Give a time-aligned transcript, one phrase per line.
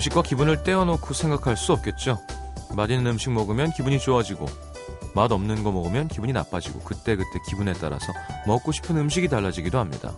[0.00, 2.18] 음식과 기분을 떼어놓고 생각할 수 없겠죠.
[2.74, 4.46] 맛있는 음식 먹으면 기분이 좋아지고
[5.14, 8.06] 맛 없는 거 먹으면 기분이 나빠지고 그때그때 기분에 따라서
[8.46, 10.12] 먹고 싶은 음식이 달라지기도 합니다.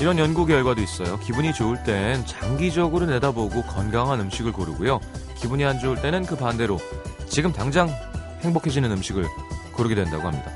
[0.00, 1.20] 이런 연구 결과도 있어요.
[1.20, 4.98] 기분이 좋을 땐 장기적으로 내다보고 건강한 음식을 고르고요.
[5.36, 6.80] 기분이 안 좋을 때는 그 반대로
[7.28, 7.88] 지금 당장
[8.40, 9.24] 행복해지는 음식을
[9.72, 10.50] 고르게 된다고 합니다.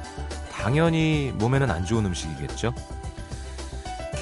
[0.51, 2.75] 당연히 몸에는 안 좋은 음식이겠죠.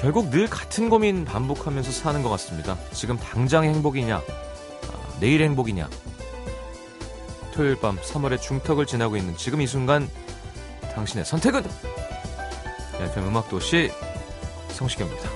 [0.01, 2.75] 결국 늘 같은 고민 반복하면서 사는 것 같습니다.
[2.91, 5.87] 지금 당장 행복이냐, 아, 내일 행복이냐.
[7.53, 10.09] 토요일 밤 3월의 중턱을 지나고 있는 지금 이 순간
[10.95, 11.63] 당신의 선택은?
[12.99, 13.91] FM 음악도시
[14.69, 15.29] 성시경입니다.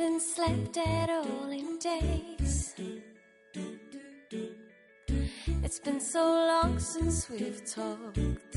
[0.00, 2.74] Haven't slept at all in days.
[5.62, 8.56] It's been so long since we've talked.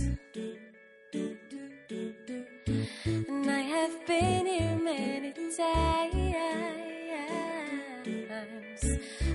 [3.06, 6.36] And I have been here many times.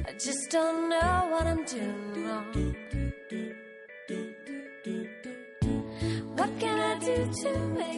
[0.07, 2.75] I just don't know what I'm doing wrong.
[6.37, 7.98] What can I do to make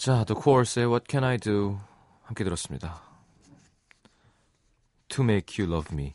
[0.00, 1.78] 자, The Course의 What Can I Do
[2.22, 3.02] 함께 들었습니다.
[5.08, 6.14] To Make You Love Me.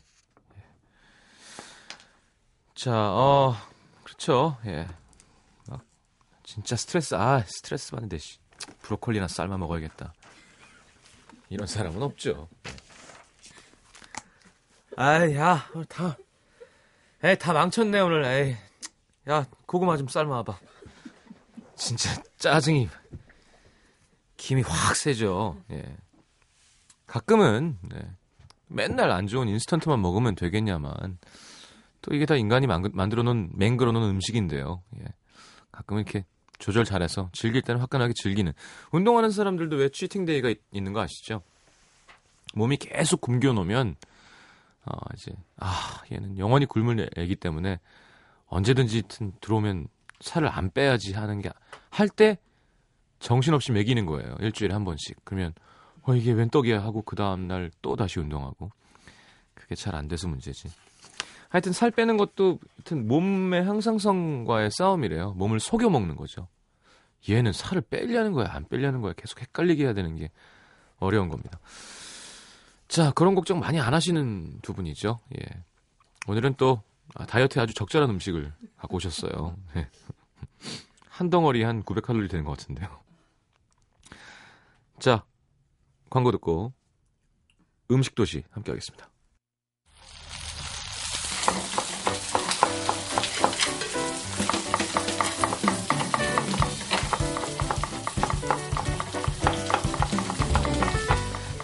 [2.74, 3.54] 자, 어,
[4.02, 4.58] 그렇죠.
[4.66, 4.88] 예.
[5.68, 5.84] 막
[6.42, 8.40] 진짜 스트레스, 아, 스트레스 받는데 씨,
[8.82, 10.12] 브로콜리나 삶아 먹어야겠다.
[11.48, 12.48] 이런 사람은 없죠.
[14.96, 16.16] 아이, 야, 오늘 다,
[17.22, 18.56] 에이, 다 망쳤네, 오늘, 에이.
[19.28, 20.58] 야, 고구마 좀 삶아봐.
[21.76, 22.88] 진짜 짜증이
[24.36, 25.56] 김이 확 세죠.
[25.70, 25.96] 예.
[27.06, 27.98] 가끔은 네.
[28.68, 31.18] 맨날 안 좋은 인스턴트만 먹으면 되겠냐만
[32.02, 34.82] 또 이게 다 인간이 만, 만들어 놓은 맹글어 놓은 음식인데요.
[35.00, 35.04] 예.
[35.72, 36.24] 가끔은 이렇게
[36.58, 38.52] 조절 잘해서 즐길 때는 화끈하게 즐기는
[38.90, 41.42] 운동하는 사람들도 왜 치팅데이가 있, 있는 거 아시죠?
[42.54, 43.96] 몸이 계속 굶겨 놓으면
[44.86, 47.78] 어, 이제 아 얘는 영원히 굶을 애기 때문에
[48.46, 49.02] 언제든지
[49.40, 49.88] 들어오면
[50.20, 51.50] 살을 안 빼야지 하는 게
[51.90, 52.38] 할 때
[53.26, 54.36] 정신없이 먹이는 거예요.
[54.38, 55.16] 일주일에 한 번씩.
[55.24, 55.52] 그러면
[56.02, 58.70] 어 이게 웬 떡이야 하고 그 다음 날 또 다시 운동하고
[59.54, 60.68] 그게 잘 안 돼서 문제지.
[61.48, 65.32] 하여튼 살 빼는 것도 하여튼 몸의 항상성과의 싸움이래요.
[65.32, 66.46] 몸을 속여 먹는 거죠.
[67.28, 69.12] 얘는 살을 빼려는 거야, 안 빼려는 거야.
[69.14, 70.30] 계속 헷갈리게 해야 되는 게
[70.98, 71.58] 어려운 겁니다.
[72.86, 75.18] 자, 그런 걱정 많이 안 하시는 두 분이죠.
[75.36, 75.64] 예.
[76.28, 76.80] 오늘은 또
[77.16, 79.56] 아, 다이어트에 아주 적절한 음식을 갖고 오셨어요.
[79.74, 79.88] 예.
[81.10, 83.05] 한 덩어리 한 900칼로리 되는 것 같은데요.
[84.98, 85.24] 자,
[86.10, 86.72] 광고 듣고
[87.90, 89.08] 음식 도시 함께 하겠습니다.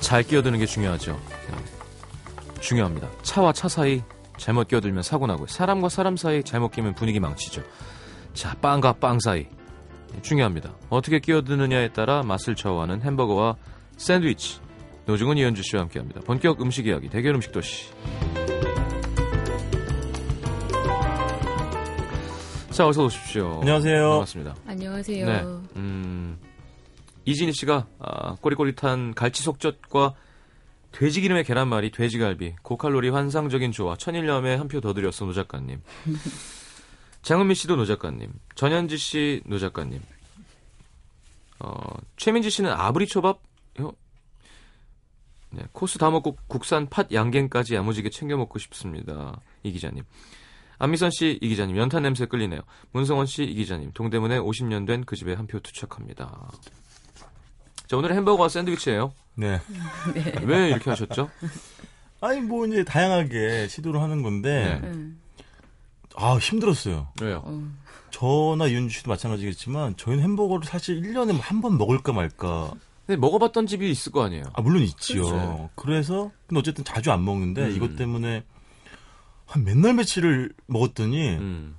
[0.01, 1.19] 잘 끼어드는 게 중요하죠.
[2.61, 3.11] 중요합니다.
[3.23, 4.03] 차와 차 사이
[4.37, 5.47] 잘못 끼어들면 사고 나고요.
[5.47, 7.63] 사람과 사람 사이 잘못 끼면 분위기 망치죠.
[8.35, 9.49] 자, 빵과 빵 사이
[10.21, 10.75] 중요합니다.
[10.91, 13.57] 어떻게 끼어드느냐에 따라 맛을 좌우하는 햄버거와
[13.97, 14.61] 샌드위치.
[15.07, 16.21] 노중은 이현주 씨와 함께합니다.
[16.21, 17.89] 본격 음식 이야기 대결 음식 도시.
[22.71, 23.59] 자, 어서 오십시오.
[23.61, 24.09] 안녕하세요.
[24.11, 24.55] 반갑습니다.
[24.67, 25.27] 안녕하세요.
[25.27, 25.43] 네.
[25.77, 26.39] 음,
[27.27, 30.15] 이진희 씨가 아, 꼬리꼬릿한 갈치 속젓과
[30.91, 35.81] 돼지 기름의 계란말이, 돼지갈비, 고칼로리 환상적인 조화, 천일염에 한 표 더 드렸어 노 작가님.
[37.23, 40.01] 장은미 씨도 노 작가님, 전현지 씨 노 작가님,
[41.61, 41.75] 어,
[42.17, 43.41] 최민지 씨는 아브리 초밥,
[43.81, 43.93] 요,
[45.51, 49.41] 네, 코스 다 먹고 국산 팥 양갱까지 야무지게 챙겨 먹고 싶습니다.
[49.63, 50.03] 이 기자님.
[50.79, 52.61] 안미선 씨, 이 기자님, 연탄 냄새 끌리네요.
[52.91, 56.51] 문성원 씨, 이 기자님, 동대문에 50년 된 그 집에 한 표 투척합니다.
[57.87, 59.13] 자, 오늘은 햄버거와 샌드위치예요.
[59.37, 59.61] 네.
[60.43, 61.31] 왜 이렇게 하셨죠?
[62.21, 64.89] 아니 뭐 이제 다양하게 시도를 하는 건데 네.
[64.89, 65.21] 음,
[66.17, 67.09] 아 힘들었어요.
[67.21, 67.43] 왜요?
[67.45, 67.71] 어,
[68.11, 72.73] 저나 윤주 씨도 마찬가지겠지만 저희는 햄버거를 사실 1년에 한 번 먹을까 말까.
[73.07, 74.45] 근데 먹어봤던 집이 있을 거 아니에요.
[74.53, 75.23] 아, 물론 있지요.
[75.25, 75.71] 그렇죠.
[75.75, 77.77] 그래서 근데 어쨌든 자주 안 먹는데 음.
[77.77, 78.45] 이것 때문에
[79.47, 81.77] 한 몇날 며칠을 먹었더니 음.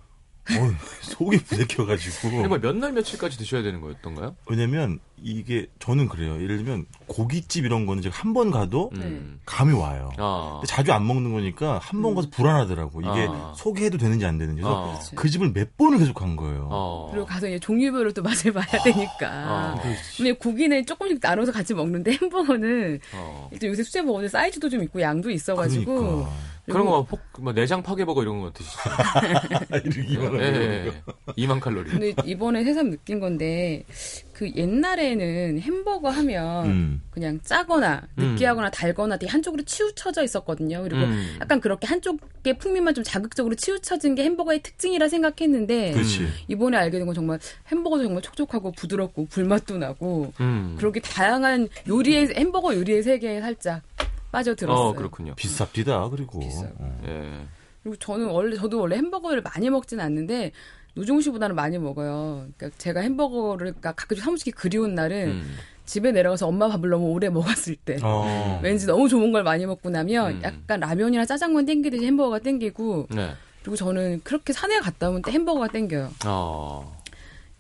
[0.50, 2.48] 어, 속이 부대껴가지고.
[2.48, 4.36] 뭐 몇 날 며칠까지 드셔야 되는 거였던가요?
[4.50, 6.36] 왜냐면 이게 저는 그래요.
[6.42, 9.40] 예를 들면 고깃집 이런 거는 제가 한 번 가도 음.
[9.45, 10.12] 감이 와요.
[10.18, 10.57] 아.
[10.60, 13.00] 근데 자주 안 먹는 거니까 한 번 가서 불안하더라고.
[13.01, 13.54] 이게 아.
[13.56, 14.62] 소개해도 되는지 안 되는지.
[14.62, 15.00] 그래서 아.
[15.16, 16.68] 그 집을 몇 번을 계속 간 거예요.
[16.69, 17.07] 어.
[17.12, 19.30] 그리고 가서 이제 종류별로 또 맛을 봐야 되니까.
[19.30, 19.75] 아.
[20.18, 23.50] 근데 고기는 조금씩 나눠서 같이 먹는데 햄버거는 어.
[23.54, 26.31] 일단 요새 수제 버거는 사이즈도 좀 있고 양도 있어가지고 그러니까.
[26.65, 28.77] 그런 거, 폭, 뭐, 내장 파괴버거 이런 거 드시죠?
[30.39, 30.39] 예.
[30.39, 30.92] 예, 예.
[31.38, 31.89] 2만 칼로리.
[31.89, 33.83] 근데 이번에 새삼 느낀 건데
[34.31, 37.01] 그 옛날에는 햄버거 하면 음.
[37.12, 38.24] 그냥 짜거나 음.
[38.31, 40.81] 느끼하거나 달거나 되게 한쪽으로 치우쳐져 있었거든요.
[40.83, 41.38] 그리고 음.
[41.42, 46.27] 약간 그렇게 한쪽의 풍미만 좀 자극적으로 치우쳐진 게 햄버거의 특징이라 생각했는데 그렇지.
[46.48, 47.39] 이번에 알게 된 건 정말
[47.71, 50.75] 햄버거도 정말 촉촉하고 부드럽고 불맛도 나고 음.
[50.80, 53.81] 그렇게 다양한 요리의 햄버거 요리의 세계에 살짝
[54.34, 54.88] 빠져들었어요.
[54.88, 55.36] 어, 그렇군요.
[55.36, 56.40] 비쌉디다, 그리고.
[56.40, 56.76] 비싸고.
[56.80, 57.02] 어.
[57.08, 57.46] 예.
[57.84, 60.52] 그리고 저는 원래 저도 원래 햄버거를 많이 먹진 않는데
[60.96, 62.48] 노종 씨보다는 많이 먹어요.
[62.58, 65.56] 그러니까 제가 햄버거를 그러니까 가끔 사무실이 그리운 날은 음.
[65.86, 68.60] 집에 내려가서 엄마 밥을 너무 오래 먹었을 때 어.
[68.64, 70.42] 왠지 너무 좋은 걸 많이 먹고 나면 음.
[70.44, 73.32] 약간 라면이나 짜장면 땡기듯이 햄버거가 땡기고 네.
[73.62, 76.12] 그리고 저는 그렇게 산에 갔다 오면 또 햄버거가 땡겨요.
[76.26, 77.02] 어.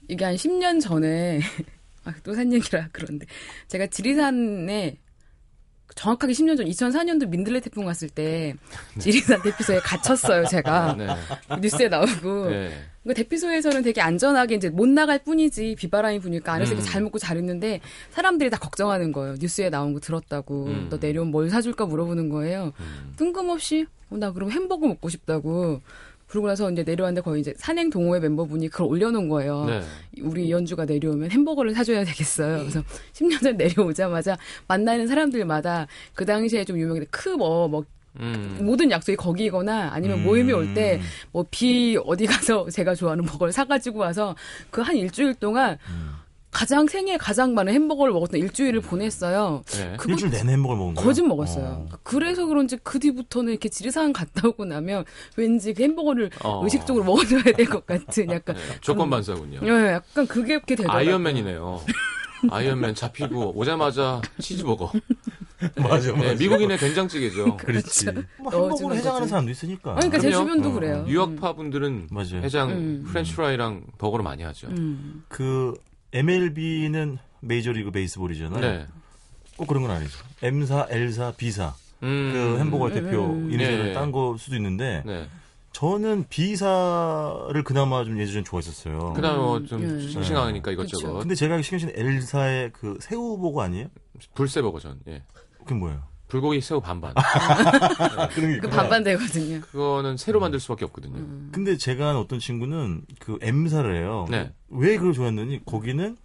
[0.07, 1.39] 이게 한 10년 전에
[2.05, 3.25] 아, 또 산 얘기라 그런데
[3.67, 4.97] 제가 지리산에
[5.95, 8.55] 정확하게 10년 전 2004년도 민들레 태풍 왔을 때
[8.99, 11.07] 지리산 대피소에 갇혔어요 제가 네.
[11.61, 12.71] 뉴스에 나오고 네.
[13.05, 16.91] 그 대피소에서는 되게 안전하게 이제 못 나갈 뿐이지 비바람이 부니까 안에서 이렇게 음.
[16.91, 17.81] 잘 먹고 잘 있는데
[18.11, 20.87] 사람들이 다 걱정하는 거예요 뉴스에 나온 거 들었다고 음.
[20.89, 23.13] 너 내려오면 뭘 사줄까 물어보는 거예요 음.
[23.17, 25.81] 뜬금없이 어, 나 그럼 햄버거 먹고 싶다고
[26.33, 29.65] 그러고 나서 이제 내려왔는데 거의 이제 산행 동호회 멤버분이 그걸 올려놓은 거예요.
[29.65, 29.83] 네.
[30.23, 32.57] 우리 이연주가 내려오면 햄버거를 사줘야 되겠어요.
[32.57, 32.83] 그래서
[33.13, 34.35] 10년 전 내려오자마자
[34.67, 35.85] 만나는 사람들마다
[36.15, 37.85] 그 당시에 좀 유명했던 크뭐 뭐
[38.19, 38.57] 음.
[38.61, 40.23] 모든 약속이 거기거나 아니면 음.
[40.23, 40.99] 모임이 올 때
[41.33, 44.35] 뭐 비 어디 가서 제가 좋아하는 버거를 사가지고 와서
[44.71, 46.13] 그 한 일주일 동안 음.
[46.53, 49.63] 가장 생애 가장 많은 햄버거를 먹었던 일주일을 보냈어요.
[49.65, 49.95] 네.
[49.97, 51.03] 그거 일주일 내내 햄버거 먹은 거야?
[51.05, 51.87] 거짓 먹었어요.
[51.91, 51.97] 어.
[52.03, 55.03] 그래서 그런지 그 뒤부터는 이렇게 지리산 갔다 오고 나면
[55.35, 56.63] 왠지 그 햄버거를 어.
[56.63, 58.61] 의식적으로 먹어줘야 될 것 같은 약간 네.
[58.81, 59.59] 조건 반사군요.
[59.63, 60.99] 예, 약간 그게 이렇게 되더라고요.
[60.99, 61.81] 아이언맨이네요.
[62.51, 64.91] 아이언맨 잡히고 오자마자 치즈버거.
[65.77, 66.13] 맞아, 맞아.
[66.13, 67.55] 네, 미국인의 된장찌개죠.
[67.57, 68.05] 그렇지.
[68.37, 69.29] 뭐 넣어주는 햄버거를 해장하는 거지.
[69.29, 69.91] 사람도 있으니까.
[69.91, 70.43] 아, 그러니까 제 그럼요.
[70.45, 71.05] 주변도 어, 그래요.
[71.07, 72.41] 유학파 분들은 맞아요.
[72.43, 73.03] 해장 음.
[73.07, 74.67] 프렌치 프라이랑 버거를 많이 하죠.
[74.67, 75.23] 음.
[75.29, 75.73] 그
[76.13, 78.61] MLB는 Major League Baseball이잖아요.
[78.61, 78.87] 네.
[79.57, 80.17] 꼭 그런 건 아니죠.
[80.41, 81.73] M사, L사, B사
[82.03, 82.31] 음.
[82.33, 83.51] 그 햄버거 음, 대표 음, 음.
[83.51, 83.93] 이니셜을 네.
[83.93, 85.27] 딴거 수도 있는데 네.
[85.71, 89.13] 저는 B사를 그나마 좀 예전에 좋아했었어요.
[89.13, 90.07] 그다음에 뭐 음, 좀 예.
[90.07, 90.71] 싱싱하니까.
[90.71, 91.19] 이것저것.
[91.19, 93.87] 근데 제가 알기 시켜신 L사의 그 새우버거 아니에요?
[94.35, 94.99] 불새 버거 전.
[95.07, 95.23] 예.
[95.59, 96.03] 그게 뭐예요?
[96.33, 97.13] 불고기 새우 반반.
[98.33, 98.67] 그런 게 그.
[98.67, 99.61] 반반 되거든요.
[99.61, 101.17] 그거는 새로 만들 수밖에 없거든요.
[101.17, 101.49] 음.
[101.53, 104.25] 근데 제가 아는 어떤 친구는 그 M사를 해요.
[104.31, 104.51] 네.
[104.69, 106.17] 왜 그걸 좋아했느니 거기는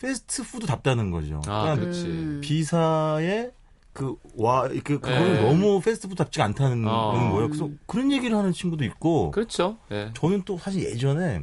[0.00, 1.40] 패스트푸드 답다는 거죠.
[1.46, 1.96] 아, 그러니까.
[2.08, 2.40] 음.
[2.42, 3.52] B사의
[3.92, 5.42] 그, 와, 그, 그거는 네.
[5.42, 7.30] 너무 패스트푸드답지가 않다는 어.
[7.32, 7.46] 거예요.
[7.48, 9.78] 그래서 그런 얘기를 하는 친구도 있고, 그렇죠.
[9.92, 10.10] 예.
[10.14, 11.40] 저는 또 사실 예전에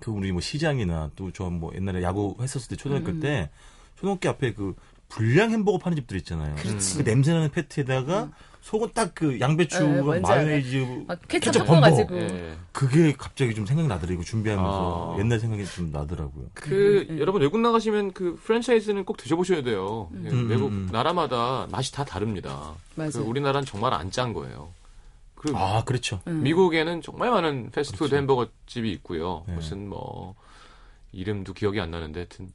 [0.00, 3.20] 그 우리 뭐 시장이나 또 저 뭐 옛날에 야구 했었을 때 초등학교 음.
[3.20, 3.50] 때
[3.96, 4.74] 초등학교 앞에 그
[5.10, 6.54] 불량 햄버거 파는 집들 있잖아요.
[6.56, 6.98] 그렇지.
[6.98, 8.30] 그 냄새나는 패티에다가
[8.62, 10.46] 속은 딱그 네, 양배추, 뭔지 알아요.
[10.46, 12.16] 마요네즈, 막 케첩 케첩 섞어가지고.
[12.16, 12.54] 예.
[12.72, 14.22] 그게 갑자기 좀 생각나더라고요.
[14.24, 15.18] 준비하면서 아.
[15.18, 16.46] 옛날 생각이 좀 나더라고요.
[16.54, 17.18] 그 음, 음.
[17.20, 20.10] 여러분 외국 나가시면 그 프랜차이즈는 꼭 드셔보셔야 돼요.
[20.24, 20.88] 예, 음, 외국 음, 음.
[20.92, 22.74] 나라마다 맛이 다 다릅니다.
[22.94, 23.10] 맞아요.
[23.12, 24.68] 그 우리나라는 정말 안 짠 거예요.
[25.34, 26.20] 그리고 아, 그렇죠.
[26.26, 26.42] 음.
[26.42, 28.16] 미국에는 정말 많은 패스트푸드 그렇죠.
[28.16, 29.42] 햄버거 집이 있고요.
[29.48, 29.54] 네.
[29.54, 30.34] 무슨 뭐
[31.12, 32.52] 이름도 기억이 안 나는데 하여튼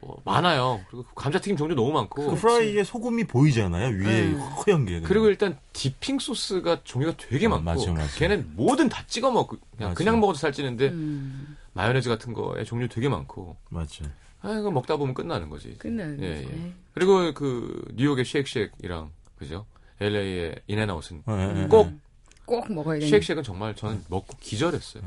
[0.00, 0.80] 뭐 많아요.
[0.88, 3.88] 그리고 감자튀김 종류 너무 많고 그 프라이에 소금이 보이잖아요.
[3.98, 4.38] 위에 음.
[4.38, 5.00] 허연 게.
[5.00, 8.18] 그리고 일단 dipping sauce가 종류가 되게 아, 많고 맞아, 맞아.
[8.18, 9.94] 걔는 뭐든 다 찍어 먹고 그냥.
[9.94, 14.04] 그냥 먹어도 살찌는데 음, 마요네즈 같은 거에 종류 되게 많고 맞죠.
[14.42, 15.76] 아 이거 먹다 보면 끝나는 거지.
[15.78, 16.48] 끝나는 예, 거지.
[16.54, 16.72] 예.
[16.94, 19.66] 그리고 그 뉴욕의 쉐이크쉑이랑 그죠?
[20.00, 21.66] LA의 인앤아웃은 예, 예, 예.
[21.68, 23.08] 꼭꼭 먹어야 되는.
[23.10, 25.02] 쉐이크쉑은 정말 저는 먹고 기절했어요.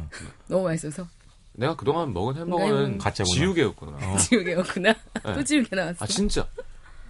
[0.48, 1.08] 너무 맛있어서.
[1.54, 3.36] 내가 그동안 먹은 햄버거는 가짜구나.
[3.36, 3.92] 지우개였구나.
[4.14, 4.18] 어.
[4.20, 4.94] 지우개였구나.
[4.94, 5.34] 네.
[5.34, 6.04] 또 지우개 나왔어.
[6.04, 6.48] 아 진짜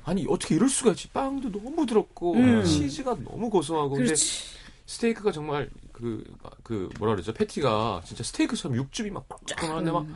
[0.04, 1.10] 아니 어떻게 이럴 수가 있지?
[1.10, 2.64] 빵도 너무 부드럽고 음.
[2.64, 4.44] 치즈가 너무 고소하고 근데 그렇지.
[4.86, 6.24] 스테이크가 정말 그,
[6.62, 7.34] 그 뭐라 그러죠?
[7.34, 10.16] 패티가 진짜 스테이크처럼 육즙이 막 쫙 나는데 막 음.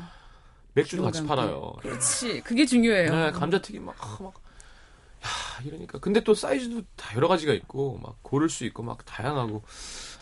[0.78, 1.74] 맥주도 같이 팔아요.
[1.82, 2.42] 그렇지.
[2.42, 3.10] 그게 중요해요.
[3.12, 5.98] 네, 감자튀김 막, 아, 막, 야, 이러니까.
[5.98, 9.64] 근데 또 사이즈도 다 여러 가지가 있고, 막 고를 수 있고, 막 다양하고.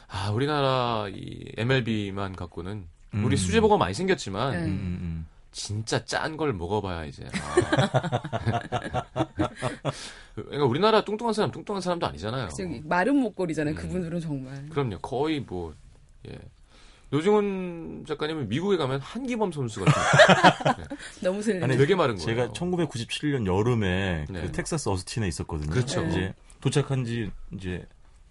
[0.08, 3.38] 아, 우리나라 이 MLB만 갖고는, 우리 음.
[3.38, 4.58] 수제버거 많이 생겼지만, 네.
[4.66, 4.70] 음,
[5.02, 7.24] 음, 진짜 짠 걸 먹어봐야 이제.
[7.34, 8.96] 아.
[10.36, 12.50] 그러니까 우리나라 뚱뚱한 사람 뚱뚱한 사람도 아니잖아요.
[12.50, 13.74] 저기 마른 목걸이잖아요.
[13.74, 13.78] 음.
[13.78, 14.68] 그분들은 정말.
[14.70, 15.00] 그럼요.
[15.00, 15.74] 거의 뭐
[16.28, 16.38] 예.
[17.10, 19.94] 노중훈 작가님은 미국에 가면 한기범 선수 같은
[21.24, 21.64] 너무 슬림.
[21.64, 22.26] 아니, 되게 마른 거예요.
[22.26, 24.42] 제가 1997년 여름에 네.
[24.42, 25.70] 그 텍사스 어스틴에 있었거든요.
[25.70, 26.04] 그렇죠.
[26.06, 27.86] 이제 도착한 지 이제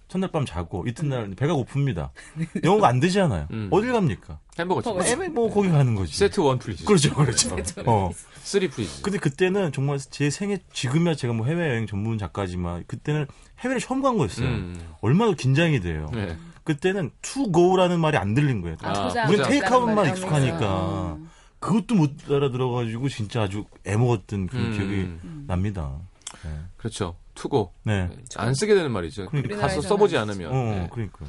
[0.08, 2.10] 첫날 밤 자고 이튿날 배가 고픕니다.
[2.64, 3.48] 영어가 안 되잖아요.
[3.50, 3.68] 음.
[3.70, 4.38] 어딜 갑니까?
[4.58, 4.88] 햄버거 집.
[4.88, 6.14] 햄버거 M 뭐 거기 가는 거지.
[6.16, 6.84] 세트 one please.
[6.84, 7.56] 그렇죠, 그렇죠.
[7.86, 8.10] 어.
[8.42, 9.02] Three please.
[9.02, 13.26] 근데 그때는 정말 제 생애 지금이야 제가 뭐 해외 여행 전문 작가지만 그때는
[13.60, 14.46] 해외를 처음 간 거였어요.
[14.46, 14.94] 음.
[15.00, 16.10] 얼마나 긴장이 돼요.
[16.12, 16.36] 네.
[16.64, 18.76] 그때는 to go라는 말이 안 들린 거예요.
[18.82, 20.56] 아, 우리는 포장 테이크아웃만 익숙하니까.
[20.56, 21.18] 하면서.
[21.58, 24.72] 그것도 못 알아들어가지고 진짜 아주 애먹었던 그런 음.
[24.72, 25.96] 기억이 납니다.
[26.44, 26.50] 네.
[26.76, 27.16] 그렇죠.
[27.34, 27.72] 투고.
[27.84, 28.08] 네.
[28.36, 29.26] 안 쓰게 되는 말이죠.
[29.26, 29.56] 그러니까.
[29.58, 30.50] 가서 써보지 안 않으면.
[30.52, 30.88] 어, 네.
[30.92, 31.24] 그러니까.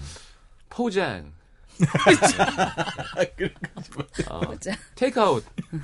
[0.69, 1.31] 포장.
[4.29, 4.41] 아.
[4.95, 5.43] 테이크아웃.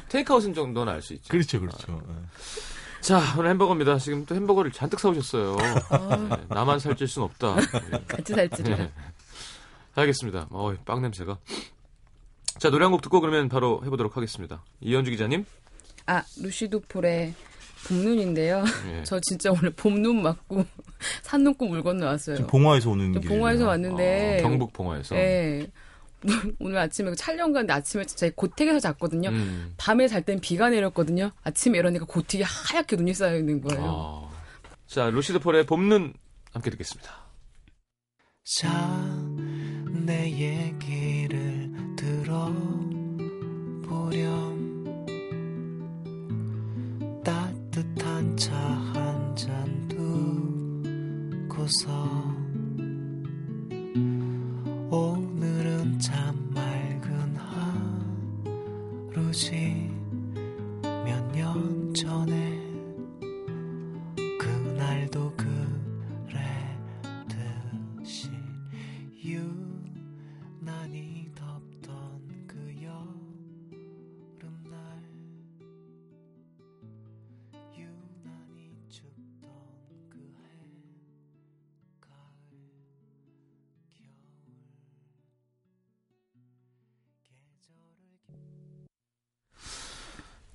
[0.09, 1.29] 테이크아웃은 정도는 알 수 있죠.
[1.29, 2.01] 그렇죠, 그렇죠.
[2.07, 2.15] 네.
[3.01, 3.97] 자, 오늘 햄버거입니다.
[3.97, 5.57] 지금 또 햄버거를 잔뜩 사오셨어요.
[5.57, 7.55] 네, 나만 살찔 순 없다.
[7.55, 8.03] 네.
[8.07, 8.75] 같이 살찌려.
[8.77, 8.91] 네.
[9.95, 10.47] 알겠습니다.
[10.51, 11.37] 어, 빵 냄새가.
[12.59, 14.63] 자, 노래 한 곡 듣고 그러면 바로 해보도록 하겠습니다.
[14.81, 15.45] 이현주 기자님.
[16.05, 17.33] 아, 루시드 폴의
[17.87, 18.63] 봄눈인데요.
[18.89, 19.03] 예.
[19.05, 20.65] 저 진짜 오늘 봄눈 맞고
[21.23, 22.37] 산눈꽃 물 건너 왔어요.
[22.37, 23.29] 지금 봉화에서 오는 저 길.
[23.29, 24.39] 봉화에서 왔는데.
[24.39, 25.15] 어, 경북 봉화에서.
[25.15, 25.67] 네.
[26.59, 29.29] 오늘 아침에 촬영 가는데 아침에 제 고택에서 잤거든요.
[29.29, 29.73] 음.
[29.77, 31.31] 밤에 잘 땐 비가 내렸거든요.
[31.43, 33.83] 아침에 일어나니까 고택에 하얗게 눈이 쌓여 있는 거예요.
[33.83, 34.29] 아.
[34.85, 36.13] 자, 루시드 폴의 봄눈
[36.53, 37.11] 함께 듣겠습니다.
[38.43, 38.69] 자,
[40.05, 41.00] 내 얘기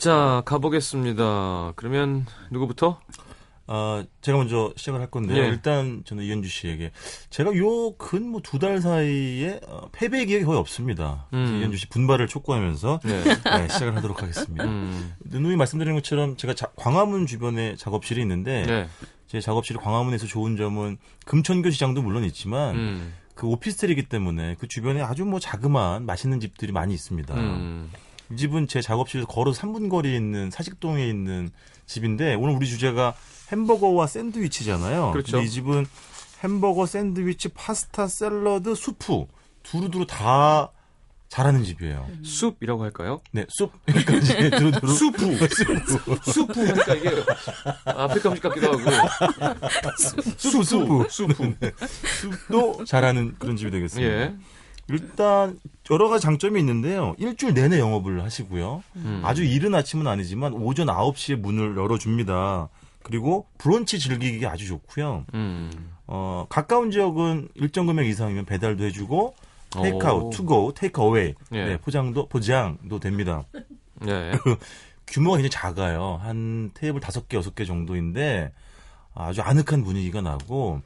[0.07, 1.73] 자, 가보겠습니다.
[1.75, 3.01] 그러면 누구부터?
[3.67, 5.43] 아, 제가 먼저 시작을 할 건데요.
[5.43, 5.49] 예.
[5.49, 6.93] 일단 저는 이현주 씨에게
[7.29, 11.27] 제가 요 근 뭐 두 달 사이에 어, 패배 기억이 거의 없습니다.
[11.33, 11.59] 음.
[11.59, 13.25] 이현주 씨 분발을 촉구하면서 네.
[13.25, 14.63] 네, 시작을 하도록 하겠습니다.
[14.63, 15.13] 음.
[15.25, 18.89] 누누이 말씀드린 것처럼 제가 자- 광화문 주변에 작업실이 있는데 네.
[19.27, 23.13] 제 작업실이 광화문에서 좋은 점은 금천교 시장도 물론 있지만 음.
[23.35, 27.35] 그 오피스텔이기 때문에 그 주변에 아주 뭐 자그마한 맛있는 집들이 많이 있습니다.
[27.35, 27.91] 음.
[28.33, 31.51] 이 집은 제 작업실에서 걸어 3분 거리에 있는 사직동에 있는
[31.87, 33.15] 집인데 오늘 우리 주제가
[33.53, 35.13] 햄버거와 샌드위치잖아요.
[35.13, 35.41] 그렇죠.
[35.41, 35.87] 이 집은
[36.41, 39.27] 햄버거, 샌드위치, 파스타, 샐러드, 수프
[39.63, 40.71] 두루두루 다
[41.29, 42.09] 잘하는 집이에요.
[42.23, 43.21] 숲이라고 할까요?
[43.33, 45.49] 네, 숲 여기까지 두루두루 수프.
[46.31, 47.11] 수프 하니까 이게
[47.85, 48.79] 아프리카 음식 같기도 하고.
[50.37, 51.55] 수프 수프 수프.
[52.21, 54.11] 숲도 잘하는 그런 집이 되겠습니다.
[54.11, 54.35] 예.
[54.89, 55.59] 일단
[55.91, 57.15] 여러 가지 장점이 있는데요.
[57.19, 58.83] 일주일 내내 영업을 하시고요.
[58.97, 59.21] 음.
[59.25, 62.69] 아주 이른 아침은 아니지만 오전 9시에 문을 열어줍니다.
[63.03, 65.25] 그리고 브런치 즐기기 아주 좋고요.
[65.35, 65.71] 음.
[66.07, 69.35] 어, 가까운 지역은 일정 금액 이상이면 배달도 해주고
[69.71, 70.31] 테이크아웃, 오.
[70.31, 71.65] 투고, 테이크어웨이 예.
[71.65, 73.45] 네, 포장도 포장도 됩니다.
[74.07, 74.33] 예.
[75.07, 76.19] 규모가 굉장히 작아요.
[76.21, 78.53] 한 테이블 다섯 개, 여섯 개 정도인데
[79.15, 80.83] 아주 아늑한 분위기가 나고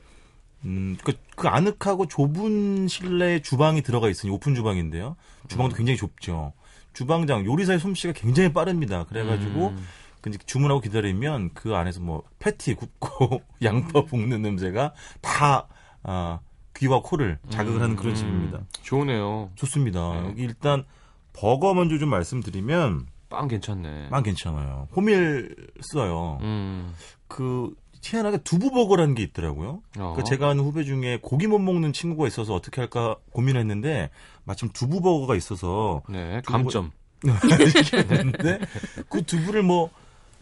[0.64, 5.16] 음, 그, 그 아늑하고 좁은 실내에 주방이 들어가 있으니 오픈 주방인데요.
[5.48, 6.52] 주방도 굉장히 좁죠.
[6.92, 9.04] 주방장 요리사의 솜씨가 굉장히 빠릅니다.
[9.04, 9.86] 그래가지고 음.
[10.20, 15.66] 그 이제 주문하고 기다리면 그 안에서 뭐 패티 굽고 양파 볶는 냄새가 다
[16.02, 16.40] 아,
[16.76, 18.14] 귀와 코를 자극을 하는 그런 음.
[18.14, 18.60] 집입니다.
[18.82, 19.50] 좋네요.
[19.54, 20.20] 좋습니다.
[20.20, 20.28] 네.
[20.28, 20.84] 여기 일단
[21.32, 24.08] 버거 먼저 좀 말씀드리면 빵 괜찮네.
[24.10, 24.88] 빵 괜찮아요.
[24.94, 26.38] 호밀 써요.
[26.42, 26.92] 음.
[27.28, 29.82] 그 희한하게 두부버거라는 게 있더라고요.
[29.98, 30.14] 어.
[30.16, 34.10] 그 제가 아는 후배 중에 고기 못 먹는 친구가 있어서 어떻게 할까 고민했는데
[34.44, 36.40] 마침 두부버거가 있어서 네.
[36.44, 36.92] 감점.
[37.26, 38.58] 했는데
[39.10, 39.90] 그 두부를 뭐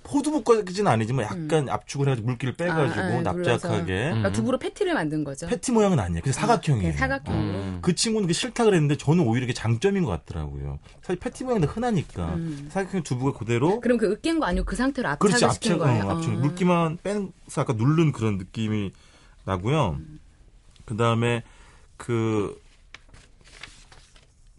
[0.08, 4.08] 포두부까지는 아니지만 약간 압축을 해가지고 물기를 빼가지고 아, 아, 납작하게 음.
[4.08, 5.46] 그러니까 두부로 패티를 만든 거죠.
[5.46, 6.22] 패티 모양은 아니에요.
[6.22, 6.92] 그래서 사각형이에요.
[6.92, 7.58] 네, 사각형으로.
[7.58, 7.78] 음.
[7.82, 10.78] 그 친구는 그 싫다 그랬는데 저는 오히려 이게 장점인 것 같더라고요.
[11.02, 12.68] 사실 패티 모양이 더 흔하니까 음.
[12.70, 16.04] 사각형 두부가 그대로 그럼 그 으깬 거 아니고 그 상태로 그렇지 압착을 시킨 압착, 거예요.
[16.06, 16.32] 어, 압착.
[16.32, 16.36] 어.
[16.36, 18.92] 물기만 빼서 아까 누른 그런 느낌이
[19.44, 19.98] 나고요.
[20.84, 21.42] 그 다음에
[21.96, 22.58] 그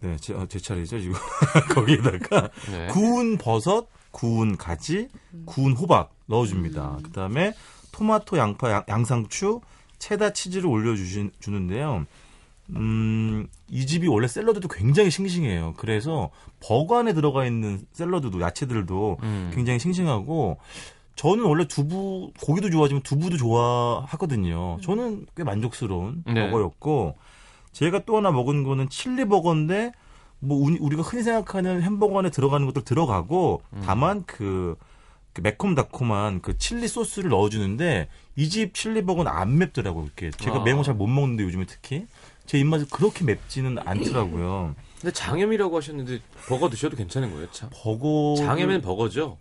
[0.00, 1.14] 네, 제, 어, 제 차례죠, 지금.
[1.74, 2.86] 거기에다가 네.
[2.86, 5.08] 구운 버섯, 구운 가지,
[5.44, 6.98] 구운 호박 넣어줍니다.
[7.02, 7.52] 그 다음에
[7.92, 9.60] 토마토, 양파, 양, 양상추,
[9.98, 12.06] 체다 치즈를 올려주는데요.
[12.76, 15.74] 음, 이 집이 원래 샐러드도 굉장히 싱싱해요.
[15.76, 19.50] 그래서 버거 안에 들어가 있는 샐러드도, 야채들도 음.
[19.54, 20.58] 굉장히 싱싱하고,
[21.16, 24.78] 저는 원래 두부, 고기도 좋아하지만 두부도 좋아하거든요.
[24.82, 26.46] 저는 꽤 만족스러운 네.
[26.46, 27.16] 버거였고,
[27.72, 29.92] 제가 또 하나 먹은 거는 칠리 버거인데,
[30.40, 34.76] 뭐, 우리- 우리가 흔히 생각하는 햄버거 안에 들어가는 것들 들어가고, 다만 그,
[35.32, 40.04] 그 매콤달콤한 그 칠리 소스를 넣어주는데, 이 집 칠리 버거는 안 맵더라고요.
[40.06, 40.30] 이렇게.
[40.30, 40.62] 제가 아.
[40.64, 42.06] 매운 거 잘 못 먹는데 요즘에 특히.
[42.46, 44.74] 제 입맛에 그렇게 맵지는 않더라고요.
[45.00, 46.18] 근데 장염이라고 하셨는데
[46.48, 47.68] 버거 드셔도 괜찮은 거예요, 참.
[47.72, 48.34] 버거.
[48.38, 49.38] 장염엔 버거죠.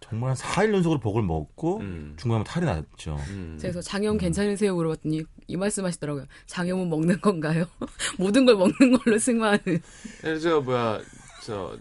[0.00, 2.14] 정말 한 4일 연속으로 버거를 먹고, 음.
[2.16, 3.18] 중간에 탈이 났죠.
[3.28, 3.58] 음.
[3.60, 4.74] 그래서 장염 괜찮으세요?
[4.74, 6.26] 물어봤더니 이 말씀 하시더라고요.
[6.46, 7.66] 장염은 먹는 건가요?
[8.18, 9.80] 모든 걸 먹는 걸로 승화하는.
[10.20, 11.00] 그래서 뭐야
[11.44, 11.76] 저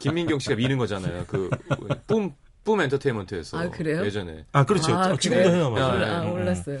[0.00, 1.24] 김민경 씨가 미는 거잖아요.
[1.26, 2.34] 그뿜
[2.64, 4.04] 뿜 엔터테인먼트에서 아, 그래요?
[4.04, 4.94] 예전에 아, 그렇죠.
[4.94, 5.50] 아, 지금도?
[5.50, 5.98] 해요, 맞아요.
[5.98, 6.04] 네.
[6.04, 6.30] 아, 음, 음.
[6.32, 6.80] 몰랐어요.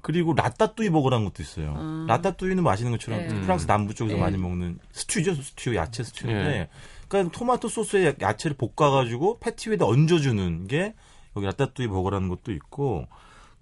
[0.00, 1.74] 그리고 라따뚜이 버거라는 것도 있어요.
[1.76, 2.04] 아.
[2.08, 3.40] 라따뚜이는 맛있는 것처럼 네.
[3.40, 4.22] 프랑스 남부 쪽에서 네.
[4.22, 6.68] 많이 먹는 스튜죠, 스튜 야채 스튜인데, 네.
[7.08, 10.94] 그러니까 토마토 소스에 야- 야채를 볶아가지고 패티 위에다 얹어주는 게
[11.36, 13.06] 여기 라따뚜이 버거라는 것도 있고,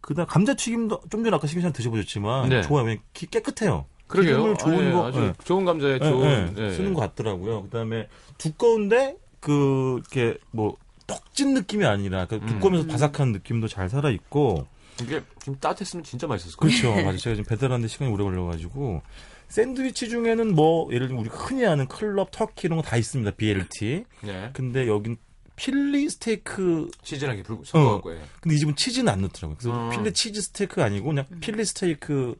[0.00, 2.62] 그다음 감자튀김도 좀 전에 아까 시기찬 드셔보셨지만 네.
[2.62, 2.84] 좋아요.
[2.84, 3.86] 그냥 기- 깨끗해요.
[4.06, 4.54] 그러게요.
[4.56, 5.32] 좋은 아, 예, 거 아주 예.
[5.44, 6.70] 좋은 감자에 예, 좋은 예, 예.
[6.72, 7.62] 쓰는 것 같더라고요.
[7.64, 8.08] 그다음에
[8.38, 14.66] 두꺼운데 그 이렇게 뭐 떡진 느낌이 아니라 그 두꺼우면서 바삭한 느낌도 잘 살아 있고.
[15.02, 16.80] 이게 좀 따뜻했으면 진짜 맛있었을 거예요.
[16.80, 16.94] 그렇죠.
[17.02, 17.16] 맞아요.
[17.16, 19.02] 제가 지금 배달하는데 시간이 오래 걸려가지고.
[19.48, 23.30] 샌드위치 중에는 뭐, 예를 들면 우리가 흔히 아는 클럽, 터키 이런 거 다 있습니다.
[23.32, 24.04] BLT.
[24.22, 24.50] 네.
[24.52, 25.16] 근데 여긴
[25.56, 26.90] Philly 스테이크.
[27.02, 28.20] 치즈랑 이렇게 불 섞어갖고 예.
[28.40, 29.56] 근데 이 집은 치즈는 안 넣더라고요.
[29.56, 29.90] 그래서 어.
[29.90, 32.34] Philly 치즈 스테이크 아니고 그냥 Philly 스테이크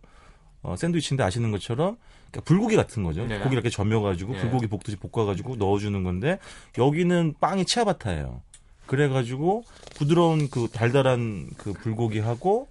[0.63, 1.97] 어, 샌드위치인데 아시는 것처럼
[2.33, 3.25] 그러니까 불고기 같은 거죠.
[3.27, 3.39] 네.
[3.39, 4.41] 고기 이렇게 저며가지고 예.
[4.41, 6.41] 불고기 볶듯이 볶아가지고 넣어주는 건데
[6.77, 8.43] 여기는 빵이 치아바타예요.
[8.87, 9.63] 그래가지고
[9.97, 12.69] 부드러운 그 달달한 그 불고기하고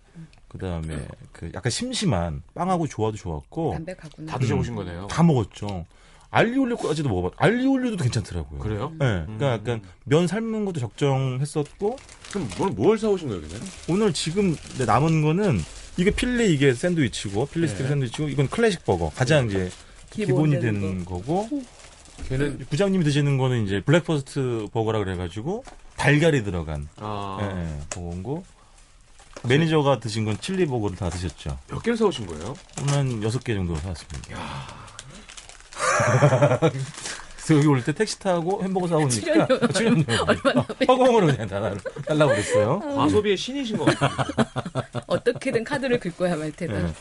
[0.53, 4.31] 그 다음에 그 약간 심심한 빵하고 조화도 좋았고 담백하구나.
[4.31, 5.07] 다 드셔보신 거네요.
[5.07, 5.85] 다 먹었죠.
[6.29, 7.33] 알리올리오까지도 먹어봤.
[7.37, 8.59] 알리올리오도 괜찮더라고요.
[8.59, 8.89] 그래요?
[8.99, 11.97] 네, 그러니까 약간 면 삶는 것도 적정했었고
[12.31, 13.59] 그럼 뭘, 뭘 사오신 거예요, 그냥?
[13.89, 15.59] 오늘 지금 내 남은 거는
[15.97, 17.89] 이게 필리 이게 샌드위치고 필리 스테이크 네.
[17.89, 19.69] 샌드위치고 이건 클래식 버거 가장 이제
[20.09, 21.47] 기본 기본이 되는 되는 거 고
[22.29, 25.63] 걔는 부장님이 드시는 거는 이제 breakfast 버거라 그래가지고
[25.97, 28.43] 달걀이 들어간 아, 예, 예, 버거고
[29.47, 31.57] 매니저가 드신 건 칠리 버거를 다 드셨죠.
[31.69, 32.53] 몇 개를 사오신 거예요?
[32.81, 34.37] 오늘 한 여섯 개 정도 사왔습니다.
[37.43, 41.73] 그래서 여기 올 때 택시 타고 햄버거 사오니까 출연료 얼마나 허공으로 그냥 다
[42.07, 42.79] 달라고 그랬어요.
[42.79, 44.11] 과소비의 신이신 것 같아요.
[45.07, 46.73] 어떻게든 카드를 긁고야 말 테다.
[46.73, 46.93] 네.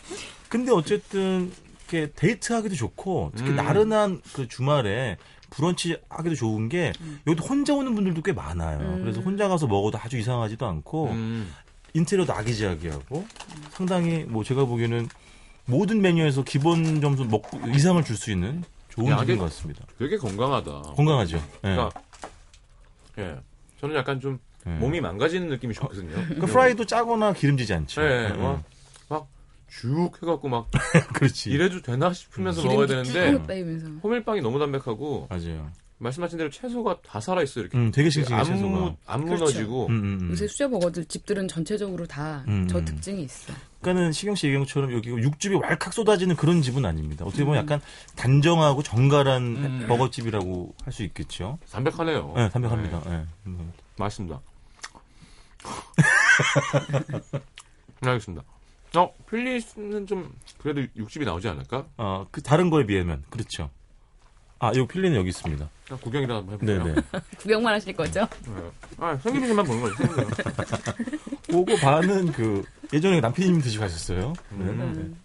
[0.49, 1.53] 근데 어쨌든
[1.89, 3.57] 이렇게 데이트하기도 좋고 특히 음.
[3.57, 5.17] 나른한 그 주말에
[5.51, 6.93] 브런치 하기도 좋은 게
[7.27, 8.79] 여기도 혼자 오는 분들도 꽤 많아요.
[9.01, 11.53] 그래서 혼자 가서 먹어도 아주 이상하지도 않고 음.
[11.95, 13.27] 인테리어도 아기자기하고
[13.71, 15.09] 상당히 뭐 제가 보기에는
[15.67, 19.85] 모든 메뉴에서 기본 점수 먹고 이상을 줄 수 있는 좋은 야, 집인 것 같습니다.
[19.99, 20.71] 되게 건강하다.
[20.97, 21.37] 건강하죠.
[21.37, 21.43] 예.
[21.63, 21.91] 그러니까,
[23.19, 23.37] 예.
[23.81, 24.71] 저는 약간 좀 예.
[24.71, 26.15] 몸이 망가지는 느낌이 좋거든요.
[26.41, 28.03] 그 프라이도 짜거나 기름지지 않죠.
[28.03, 28.37] 예, 예.
[28.37, 28.63] 막,
[29.09, 29.29] 막,
[29.69, 30.69] 쭉 해갖고 막,
[31.15, 31.51] 그렇지.
[31.51, 33.33] 이래도 되나 싶으면서 먹어야 되는데.
[34.03, 35.71] 호밀빵이 너무 담백하고, 맞아요.
[36.03, 37.79] 말씀하신 대로 채소가 다 살아 있어요, 이렇게.
[37.79, 38.69] 음, 되게 싱싱해 안, 채소가.
[38.69, 39.45] 무, 안 그렇죠.
[39.45, 40.31] 무너지고, 음, 음, 음.
[40.33, 42.85] 요새 수제 버거들 집들은 전체적으로 다저 음, 음.
[42.85, 43.53] 특징이 있어.
[43.81, 47.25] 그러니까는 시경 씨 얘기한 것처럼 여기 육즙이 왈칵 쏟아지는 그런 집은 아닙니다.
[47.25, 47.81] 어떻게 보면 약간
[48.17, 49.85] 단정하고 정갈한 음.
[49.89, 51.59] 버거집이라고 할 수 있겠죠.
[51.71, 52.33] 담백하네요.
[52.37, 53.01] 네, 담백합니다.
[53.05, 53.25] 네, 네.
[53.47, 53.73] 음.
[53.99, 54.41] 맛있습니다.
[58.01, 58.45] 네, 알겠습니다.
[58.97, 61.87] 어, 필리스는 좀, 그래도 육즙이 나오지 않을까?
[61.97, 63.71] 어, 그 다른 거에 비하면 그렇죠.
[64.63, 65.69] 아, 이 필리는 여기 있습니다.
[65.89, 66.95] 그냥 구경이라 한번 네, 해볼까요?
[66.95, 67.21] 네.
[67.37, 68.21] 구경만 하실 거죠?
[68.47, 68.71] 네.
[68.97, 70.43] 아, 생김새만 보는 거죠, 생김새.
[71.51, 74.33] 그거 반은 그 예전에 남편님이 드시고 가셨어요.
[74.51, 74.93] 네, 음.
[74.95, 75.19] 네.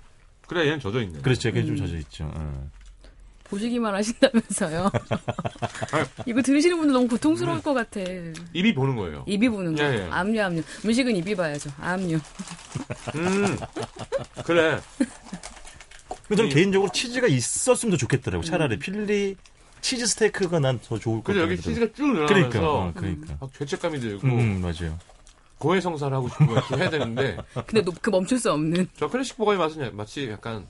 [0.48, 1.20] 그래, 얘는 젖어 있네.
[1.22, 1.52] 그렇죠.
[1.52, 2.34] 그게 좀 젖어 있죠.
[2.36, 2.42] 예.
[3.44, 4.92] 보시기만 하신다면서요.
[6.26, 8.02] 이거 들으시는 분들 너무 고통스러울 것 같아.
[8.54, 9.24] 입이 보는 거예요.
[9.28, 9.84] 입이 보는 거.
[9.84, 10.08] 예, 예.
[10.10, 10.64] 압류, 압류.
[10.84, 11.70] 음식은 입이 봐야죠.
[11.80, 12.20] 압류.
[13.16, 13.58] 음,
[14.44, 14.80] 그래.
[16.28, 18.44] 근데 저는 이- 개인적으로 치즈가 있었으면 더 좋겠더라고.
[18.44, 19.36] 요 차라리 필리
[19.82, 21.44] 치즈 스테이크가 난 더 좋을 것 같아요.
[21.44, 23.38] 여기 치즈가 쭉 늘어나면서 그러니까, 어, 그러니까.
[23.40, 24.98] 막 죄책감이 들고 음, 음, 맞아요.
[25.60, 27.38] 고해성사를 하고 싶고 이렇게 해야 되는데
[27.68, 28.88] 근데 너- 그 멈출 수 없는.
[28.98, 30.66] 저 클래식 버거의 맛은 야- 마치 약간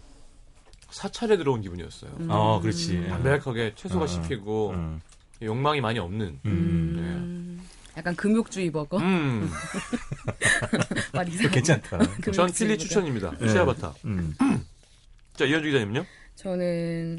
[0.91, 2.11] 사찰에 들어온 기분이었어요.
[2.29, 3.01] 어, 그렇지.
[3.03, 3.07] 예.
[3.07, 5.01] 담백하게 채소가 어, 씹히고 음,
[5.41, 6.39] 욕망이 많이 없는.
[6.45, 7.61] 음.
[7.97, 8.97] 약간 금욕주의 버거?
[8.99, 9.49] 음.
[11.51, 11.99] 괜찮다.
[12.33, 12.77] 전 필리.
[12.77, 13.31] 추천입니다.
[13.39, 13.49] 네.
[13.49, 13.93] 시아바타.
[15.37, 15.39] 음.
[15.39, 16.05] 자 이현주 기자님요?
[16.35, 17.17] 저는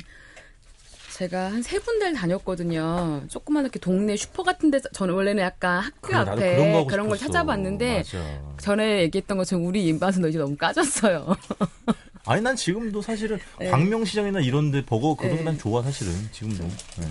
[1.16, 3.24] 제가 한 세 군데를 다녔거든요.
[3.28, 7.18] 조그만 이렇게 동네 슈퍼 같은 데 저는 원래는 약간 학교 그래, 앞에 그런 그런 걸
[7.18, 7.32] 싶었어.
[7.32, 8.40] 찾아봤는데 맞아.
[8.60, 11.36] 전에 얘기했던 것처럼 우리 입맛은 이제 너무 까졌어요.
[12.26, 13.70] 아니 난 지금도 사실은 네.
[13.70, 15.38] 광명시장이나 이런 데 버거 그런 네.
[15.38, 16.64] 거난 좋아 사실은 지금도.
[16.64, 17.06] 네.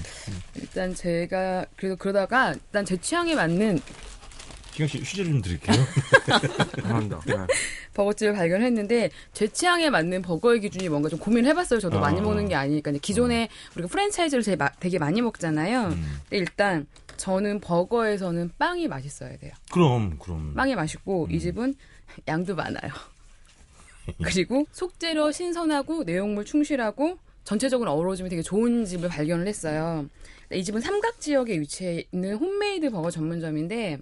[0.55, 3.79] 일단 제가 그래도 그러다가 일단 제 취향에 맞는
[4.71, 5.75] 기경 씨 휴지를 좀 드릴게요.
[6.83, 7.47] 감사합니다.
[7.97, 8.03] 네.
[8.03, 11.79] 버거집을 발견했는데 제 취향에 맞는 버거의 기준이 뭔가 좀 고민을 해봤어요.
[11.79, 11.99] 저도 어.
[11.99, 14.43] 많이 먹는 게 아니니까 기존에 우리가 프랜차이즈를
[14.79, 15.88] 되게, 많이 먹잖아요.
[15.88, 16.19] 음.
[16.23, 16.86] 근데 일단
[17.17, 19.51] 저는 버거에서는 빵이 맛있어야 돼요.
[19.71, 20.53] 그럼 그럼.
[20.53, 21.31] 빵이 맛있고 음.
[21.31, 21.75] 이 집은
[22.27, 22.91] 양도 많아요.
[24.23, 30.05] 그리고 속재료 신선하고 내용물 충실하고 전체적으로 어우러짐이 되게 좋은 집을 발견을 했어요.
[30.53, 33.99] 이 집은 삼각지역에 위치해 있는 홈메이드 버거 전문점인데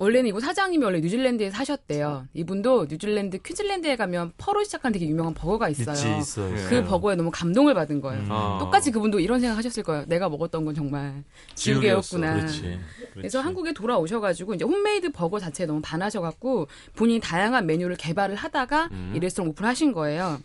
[0.00, 2.26] 원래는 이곳 사장님이 원래 뉴질랜드에 사셨대요.
[2.32, 5.94] 이분도 뉴질랜드 퀸즐랜드에 가면 퍼로 시작한 되게 유명한 버거가 있어요.
[5.94, 6.56] 있지 있어요.
[6.56, 6.68] 예.
[6.70, 8.22] 그 버거에 너무 감동을 받은 거예요.
[8.22, 8.28] 음.
[8.30, 8.56] 아.
[8.58, 10.06] 똑같이 그분도 이런 생각 하셨을 거예요.
[10.06, 11.22] 내가 먹었던 건 정말.
[11.54, 12.32] 지우개였구나.
[12.32, 12.62] 그렇지.
[12.62, 12.80] 그렇지.
[13.12, 19.12] 그래서 한국에 돌아오셔가지고 이제 홈메이드 버거 자체에 너무 반하셔갖고 본인이 다양한 메뉴를 개발을 하다가 음.
[19.14, 20.40] 이 레스토랑 오픈하신 거예요.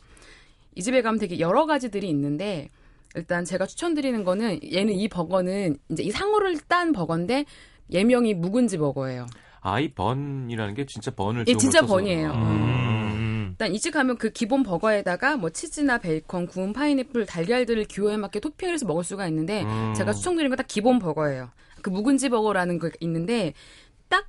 [0.76, 2.70] 이 집에 가면 되게 여러 가지들이 있는데
[3.15, 7.46] 일단 제가 추천드리는 거는 얘는 이 버거는 이제 이 상호를 딴 버거인데
[7.89, 9.28] 예명이 묵은지 버거예요.
[9.65, 11.93] 아이 번이라는 게 진짜 번을 예, 진짜 써서.
[11.95, 12.32] 번이에요.
[12.32, 12.36] 아.
[12.38, 13.47] 음.
[13.51, 18.73] 일단 이집 가면 그 기본 버거에다가 뭐 치즈나 베이컨, 구운 파인애플, 달걀들을 기호에 맞게 토핑을
[18.75, 19.93] 해서 먹을 수가 있는데 음.
[19.95, 21.49] 제가 추천드리는 건 딱 기본 버거예요.
[21.82, 23.54] 그 묵은지 버거라는 거 있는데
[24.08, 24.28] 딱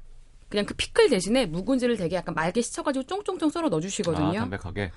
[0.49, 4.39] 그냥 그 피클 대신에 묵은지를 되게 약간 맑게 씻어가지고 쫑쫑쫑 썰어 아, 넣어주시거든요.
[4.41, 4.91] 담백하게.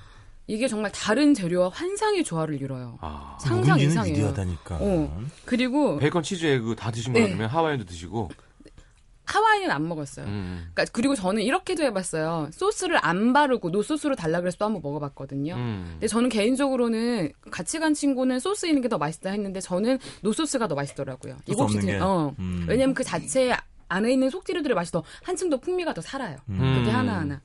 [0.48, 2.98] 이게 정말 다른 재료와 환상의 조화를 이뤄요.
[3.02, 3.38] 아.
[3.42, 4.16] 상상 이상이에요.
[4.18, 4.78] 위대하다니까.
[4.80, 5.22] 어.
[5.46, 7.22] 그리고 베이컨 치즈 에 그 다 드신 네.
[7.22, 8.30] 거 그러면 Hawaiian도 드시고.
[9.30, 10.26] 하와이는 안 먹었어요.
[10.26, 10.70] 음.
[10.74, 12.50] 그러니까 그리고 저는 이렇게도 해봤어요.
[12.52, 15.54] 소스를 안 바르고 no 소스로 달라 그래서 또 한번 먹어봤거든요.
[15.56, 15.88] 음.
[15.94, 20.68] 근데 저는 개인적으로는 같이 간 친구는 소스 있는 게 더 맛있다 했는데 저는 no 소스가
[20.68, 21.38] 더 맛있더라고요.
[21.46, 21.54] 집-
[21.86, 21.98] 게?
[22.00, 22.34] 어.
[22.40, 22.66] 음.
[22.68, 23.56] 왜냐면 그 자체
[23.88, 26.38] 안에 있는 속재료들의 맛이 더 한층 더 풍미가 더 살아요.
[26.50, 26.76] 음.
[26.80, 27.42] 그게 하나 하나.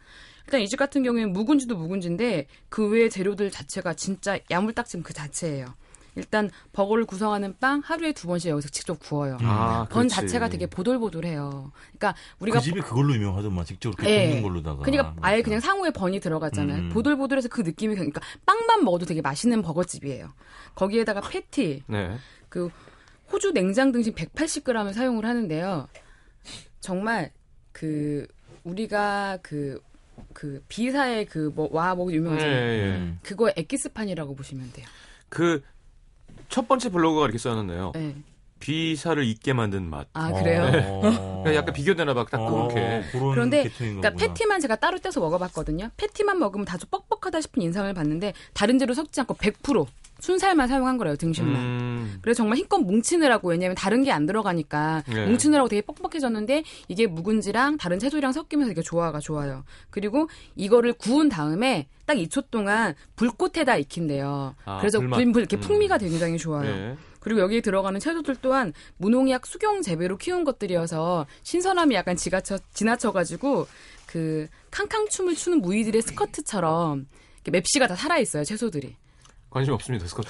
[0.46, 5.74] 일단 이 집 같은 경우에는 묵은지도 묵은지인데 그 외의 재료들 자체가 진짜 야물딱지금 그 자체예요.
[6.16, 9.36] 일단 버거를 구성하는 빵 하루에 두 번씩 여기서 직접 구워요.
[9.40, 10.14] 아, 번 그렇지.
[10.14, 11.72] 자체가 되게 보들보들해요.
[11.98, 14.26] 그러니까 우리가 그 집이 그걸로 유명하더만 직접 이렇게 예.
[14.26, 14.82] 굽는 걸로다가.
[14.82, 15.44] 그러니까 아예 맞아.
[15.44, 16.78] 그냥 상호에 번이 들어갔잖아요.
[16.78, 16.88] 음.
[16.90, 20.32] 보들보들해서 그 느낌이 그러니까 빵만 먹어도 되게 맛있는 버거집이에요.
[20.74, 22.16] 거기에다가 패티, 네.
[22.48, 22.70] 그
[23.32, 25.88] 호주 냉장 등심 180g을 사용을 하는데요.
[26.80, 27.32] 정말
[27.72, 28.26] 그
[28.62, 32.72] 우리가 그그 비사의 그뭐와 먹 예, 유명하잖아요.
[32.72, 32.96] 예.
[32.96, 33.18] 음.
[33.22, 34.86] 그거 엑기스판이라고 보시면 돼요.
[35.28, 35.62] 그
[36.48, 37.92] 첫 번째 블로그가 이렇게 써놨네요.
[37.94, 38.14] 네.
[38.64, 40.06] 비사를 잊게 만든 맛.
[40.14, 40.62] 아 그래요?
[40.64, 41.00] 어.
[41.42, 42.24] 그러니까 약간 비교되나 봐.
[42.30, 43.02] 딱 어, 그렇게.
[43.12, 44.10] 그런 그런데 그러니까.
[44.12, 45.90] 패티만 제가 따로 떼서 먹어봤거든요.
[45.98, 49.86] 패티만 먹으면 다소 뻑뻑하다 싶은 인상을 받는데 다른 재료 섞지 않고 100%
[50.20, 51.54] 순살만 사용한 거래요 등심만.
[51.56, 52.18] 음.
[52.22, 55.26] 그래서 정말 힘껏 뭉치느라고 왜냐면 다른 게 안 들어가니까 네.
[55.26, 59.64] 뭉치느라고 되게 뻑뻑해졌는데 이게 묵은지랑 다른 채소랑 섞이면서 되게 조화가 좋아요.
[59.90, 64.54] 그리고 이거를 구운 다음에 딱 2초 동안 불꽃에다 익힌대요.
[64.64, 65.18] 아, 그래서 불맛.
[65.18, 65.60] 불, 불 이렇게 음.
[65.60, 66.62] 풍미가 굉장히 좋아요.
[66.74, 66.96] 네.
[67.24, 73.66] 그리고 여기에 들어가는 채소들 또한 무농약 수경 재배로 키운 것들이어서 신선함이 약간 지나쳐, 지나쳐가지고
[74.06, 77.08] 그 캉캉춤을 추는 무이들의 스커트처럼
[77.50, 78.96] 맵시가 다 살아있어요 채소들이
[79.54, 80.06] 관심 없습니다.
[80.08, 80.28] 스커트.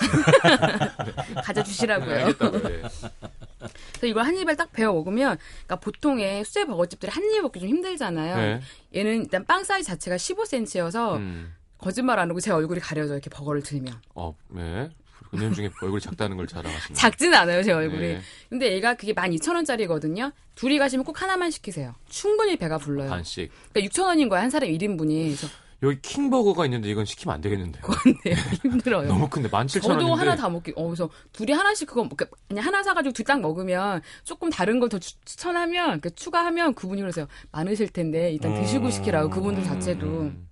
[1.44, 2.14] 가져주시라고요.
[2.14, 2.32] 예.
[2.34, 7.70] 그래서 이걸 한 입에 딱 베어 먹으면 그러니까 보통의 수제 버거집들이 한 입에 먹기 좀
[7.70, 8.36] 힘들잖아요.
[8.36, 8.60] 네.
[8.94, 11.54] 얘는 일단 빵 사이즈 자체가 15cm여서 음.
[11.78, 14.90] 거짓말 안 하고 제 얼굴이 가려져 이렇게 버거를 들면 어, 네.
[15.34, 16.96] 은연 중에 얼굴이 작다는 걸 자랑하시네요.
[16.96, 18.00] 작지는 않아요 제 얼굴이.
[18.00, 18.20] 네.
[18.48, 20.32] 근데 얘가 그게 12,000원짜리거든요.
[20.54, 21.94] 둘이 가시면 꼭 하나만 시키세요.
[22.08, 23.08] 충분히 배가 불러요.
[23.10, 23.50] 반씩.
[23.72, 25.24] 그러니까 6,000원인 거야 한 사람 1인분이.
[25.26, 25.48] 그래서
[25.82, 27.82] 여기 킹버거가 있는데 이건 시키면 안 되겠는데요.
[28.24, 29.06] 네, 힘들어요.
[29.08, 29.82] 너무 큰데 17,000원인데.
[29.82, 30.72] 저도 하나 다 먹기.
[30.76, 34.80] 어, 그래서 둘이 하나씩 그거 먹- 그러니까 그냥 하나 사가지고 둘 딱 먹으면 조금 다른
[34.80, 37.26] 걸 더 추천하면 그 추가하면 그분이 그러세요.
[37.52, 40.06] 많으실 텐데 일단 드시고 시키라고 그분들 자체도.
[40.06, 40.48] 음.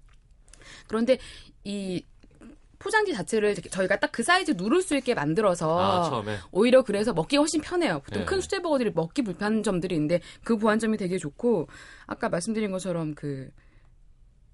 [0.88, 1.18] 그런데
[1.64, 2.04] 이
[2.82, 6.36] 포장지 자체를 저희가 딱 그 사이즈 누를 수 있게 만들어서 아, 처음에.
[6.50, 8.00] 오히려 그래서 먹기가 훨씬 편해요.
[8.00, 8.26] 보통 네.
[8.26, 11.68] 큰 수제버거들이 먹기 불편한 점들이 있는데 그 보완점이 되게 좋고
[12.06, 13.48] 아까 말씀드린 것처럼 그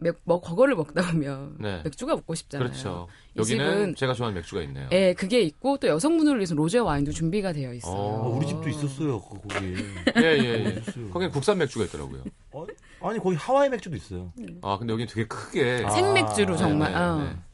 [0.01, 1.81] 맥, 뭐 버거를 먹다 보면 네.
[1.83, 2.69] 맥주가 먹고 싶잖아요.
[2.69, 3.09] 그렇죠.
[3.35, 4.89] 이 여기는 제가 좋아하는 맥주가 있네요.
[4.93, 7.93] 예, 그게 있고 또 여성분들을 위해서 로제 와인도 준비가 되어 있어요.
[7.97, 9.75] 어, 우리 집도 있었어요 거- 거기.
[10.19, 10.71] 예, 예, 예.
[10.81, 11.11] 있었어요.
[11.11, 12.23] 거기는 국산 맥주가 있더라고요.
[12.53, 12.65] 어,
[13.01, 14.33] 아니 거기 하와이 맥주도 있어요.
[14.39, 14.61] 음.
[14.63, 15.83] 아, 근데 여기는 되게 크게.
[15.85, 16.93] 아, 생맥주로 정말.
[16.93, 17.48] 네, 네, 어.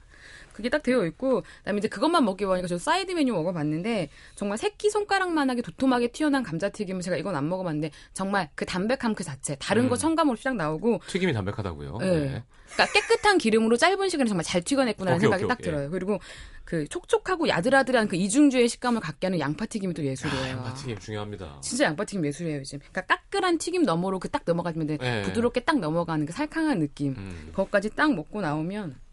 [0.55, 0.57] 네.
[0.57, 4.89] 그게 딱 되어 있고 그다음에 이제 그것만 먹기 원하니까 저 사이드 메뉴 먹어봤는데 정말 새끼
[4.91, 9.97] 손가락만하게 도톰하게 튀어나온 감자튀김은 제가 이건 안 먹어봤는데 정말 그 담백함 그 자체 다른 거
[9.97, 9.99] 음.
[9.99, 11.99] 첨가물 쫙 나오고 튀김이 담백하다고요.
[11.99, 12.07] 네.
[12.07, 12.45] 네.
[12.73, 15.65] 그러니까 깨끗한 기름으로 짧은 시간에 정말 잘 튀겨냈구나라는 오케이, 생각이 오케이, 딱 오케이.
[15.73, 15.91] 들어요.
[15.91, 16.19] 그리고
[16.65, 20.61] 그 촉촉하고 야들야들한 그 이중주의 식감을 갖게 하는 양파튀김이 또 예술이에요.
[20.61, 21.59] 아, 튀김 중요합니다.
[21.61, 22.79] 진짜 양파튀김 예술이에요 요즘.
[22.79, 24.97] 그러니까 까끌한 튀김 너머로 그 딱 넘어가면 돼.
[24.97, 25.23] 네.
[25.23, 27.15] 부드럽게 딱 넘어가는 그 살캉한 느낌.
[27.17, 27.49] 음.
[27.51, 29.04] 그것까지 딱 먹고 나오면 아,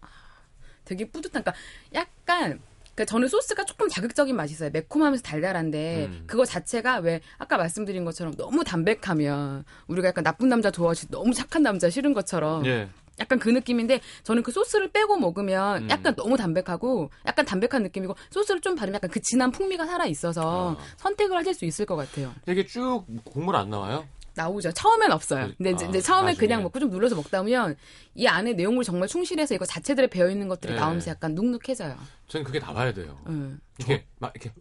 [0.91, 1.43] 되게 뿌듯한.
[1.43, 1.53] 그러니까
[1.93, 2.59] 약간
[2.95, 4.69] 그 저는 소스가 조금 자극적인 맛이 있어요.
[4.71, 6.23] 매콤하면서 달달한데 음.
[6.27, 11.63] 그거 자체가 왜 아까 말씀드린 것처럼 너무 담백하면 우리가 약간 나쁜 남자 좋아하지 너무 착한
[11.63, 12.89] 남자 싫은 것처럼 예.
[13.19, 15.89] 약간 그 느낌인데 저는 그 소스를 빼고 먹으면 음.
[15.89, 20.75] 약간 너무 담백하고 약간 담백한 느낌이고 소스를 좀 바르면 약간 그 진한 풍미가 살아 있어서
[20.77, 20.83] 아.
[20.97, 22.33] 선택을 하실 수 있을 것 같아요.
[22.47, 24.05] 이게 쭉 국물 안 나와요?
[24.35, 24.71] 나오죠.
[24.71, 25.49] 처음엔 없어요.
[25.57, 26.47] 근데 이제, 아, 이제 처음에 나중에.
[26.47, 27.75] 그냥 먹고 좀 눌러서 먹다 보면
[28.15, 30.79] 이 안에 내용물 정말 충실해서 이거 자체들에 배어 있는 것들이 네.
[30.79, 31.97] 나오면서 약간 눅눅해져요.
[32.27, 33.17] 저는 그게 나와야 돼요.
[33.27, 33.59] 응.
[33.77, 34.53] 이렇게 막 이렇게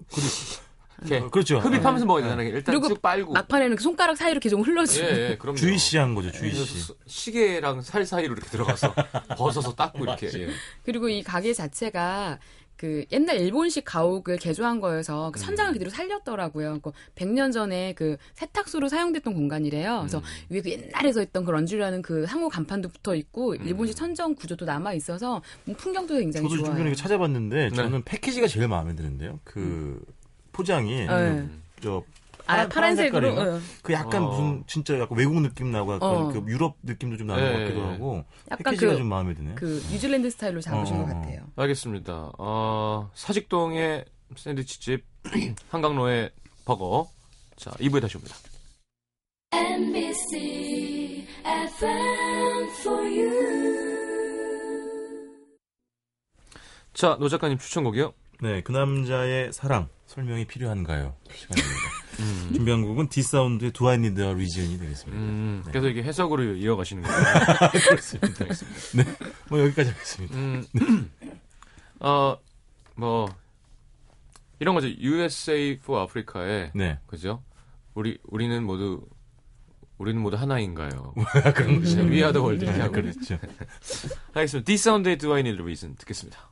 [1.03, 1.59] 이렇게 어, 그렇죠.
[1.61, 2.49] 흡입하면서 먹어야 되잖아요.
[2.49, 3.33] 일단 그리고 쭉 빨고.
[3.33, 5.07] 막판에는 그 손가락 사이로 이렇게 좀 흘러주고.
[5.07, 5.57] 예, 예, 그럼요.
[5.57, 6.79] 주의시한 거죠, 그래서 주의시.
[6.81, 8.93] 수- 시계랑 살 사이로 이렇게 들어가서
[9.39, 10.27] 벗어서 닦고 이렇게.
[10.35, 10.49] 예.
[10.85, 12.39] 그리고 이 가게 자체가
[12.81, 15.43] 그 옛날 일본식 가옥을 개조한 거여서 그 음.
[15.43, 16.79] 천장을 그대로 살렸더라고요.
[16.81, 19.99] 그 100년 전에 그 세탁소로 사용됐던 공간이래요.
[19.99, 20.23] 그래서 음.
[20.49, 23.67] 위에 그 옛날에서 있던 그 런쥬라는 그 항우 간판도 붙어 있고 음.
[23.67, 26.79] 일본식 천정 구조도 남아 있어서 뭐 풍경도 굉장히 저도 좀 좋아요.
[26.79, 27.71] 전에 찾아봤는데 네.
[27.77, 29.41] 저는 패키지가 제일 마음에 드는데요.
[29.45, 30.03] 그
[30.53, 31.49] 포장이 네.
[31.83, 32.20] 저 아,
[32.51, 33.29] 파란, 파란색으로.
[33.31, 33.57] 색깔인가?
[33.57, 33.61] 어.
[33.83, 34.29] 그 약간 어.
[34.31, 36.29] 무슨 진짜 약간 외국 느낌 나고 약간 어.
[36.33, 37.53] 그 유럽 느낌도 좀 나는 네.
[37.53, 39.55] 것 같기도 하고 약간 패키지가 그- 좀 마음에 드네요.
[39.57, 41.15] 그 뉴질랜드 스타일로 잡으신 어, 것 어.
[41.15, 41.47] 같아요.
[41.57, 42.33] 알겠습니다.
[42.39, 44.05] 어, 사직동의
[44.37, 45.05] 샌드위치집
[45.71, 46.31] 한강로의
[46.65, 47.09] 버거.
[47.57, 48.37] 자, 2부에 다시 옵니다.
[49.53, 53.61] NBC FM for you.
[56.95, 58.13] 자, 노 작가님 추천곡이요.
[58.43, 61.15] 네, 그 남자의 사랑 설명이 필요한가요?
[61.35, 61.77] 시간입니다.
[62.53, 65.21] 준비한 곡은 D'Sound의 Do I Need a Reason이 되겠습니다.
[65.23, 67.25] 음, 그래서 이게 해석으로 이어가시는 거예요.
[67.89, 68.45] 그렇습니다.
[68.95, 69.05] 네,
[69.49, 70.37] 뭐 여기까지 하겠습니다.
[70.37, 70.65] 음,
[72.01, 72.37] 어,
[72.97, 73.29] 뭐,
[74.59, 74.89] 이런 거죠.
[74.89, 77.43] USA for Africa에, 네, 그죠?
[77.95, 79.07] 우리, 우리는 모두,
[79.99, 81.15] 우리는 모두 하나인가요?
[81.55, 81.97] 그런 거죠.
[81.97, 82.65] 네, We are the world.
[82.65, 82.93] 이렇게 하고.
[82.93, 83.39] 그렇죠.
[84.35, 84.67] 알겠습니다.
[84.67, 86.50] 디사운드의 Do I Need a Reason 듣겠습니다.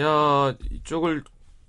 [0.00, 1.24] 야, 이쪽을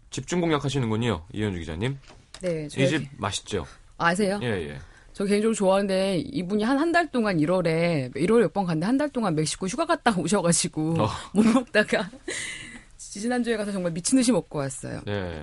[0.09, 1.25] 집중 공략하시는군요.
[1.33, 1.99] 이현주 기자님.
[2.41, 3.65] 네, 이 저희 집 맛있죠?
[3.97, 4.39] 아세요?
[4.41, 4.79] 예, 예.
[5.21, 9.09] 저 개인적으로 좋아하는데 이분이 한 한 달 동안 1월에 1월에 몇 번 갔는데 한 달
[9.09, 11.07] 동안 멕시코 휴가 갔다 오셔가지고 어.
[11.33, 12.09] 못 먹다가
[12.97, 15.01] 지지난주에 가서 정말 미친 듯이 먹고 왔어요.
[15.05, 15.39] 네.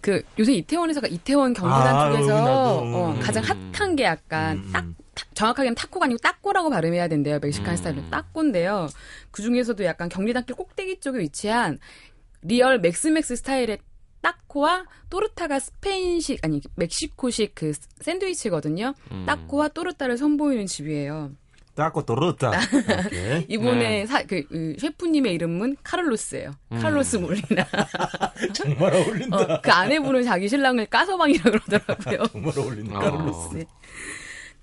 [0.00, 2.78] 그 요새 이태원에서가 이태원 경기단 아, 쪽에서.
[2.78, 3.20] 어, 음.
[3.20, 4.84] 가장 핫한 게 약간 음, 딱
[5.34, 7.40] 정확하게는 타코가 아니고 따꼬라고 발음해야 된대요.
[7.42, 7.76] 멕시칸 음.
[7.76, 8.86] 스타일로 따꼬인데요.
[9.32, 11.80] 그 중에서도 약간 경리단길 꼭대기 쪽에 위치한
[12.42, 13.78] real Mex-Mex 스타일의
[14.20, 18.94] 따코와 torta가 스페인식 아니 멕시코식 그 샌드위치거든요.
[19.12, 19.24] 음.
[19.26, 21.32] 따코와 torta를 선보이는 집이에요.
[22.06, 22.52] 떨었다.
[22.72, 23.46] 이렇게.
[23.48, 24.06] 이분의 네.
[24.06, 26.52] 사, 그, 그 셰프님의 이름은 카를로스예요.
[26.72, 26.80] 음.
[26.80, 27.66] 카를로스 몰리나.
[28.54, 29.36] 정말 어울린다.
[29.36, 32.26] 어, 그 아내분은 자기 신랑을 까서방이라 그러더라고요.
[32.32, 32.96] 정말 어울린다.
[32.96, 33.00] 어.
[33.00, 33.56] 카를로스.
[33.56, 33.66] 네.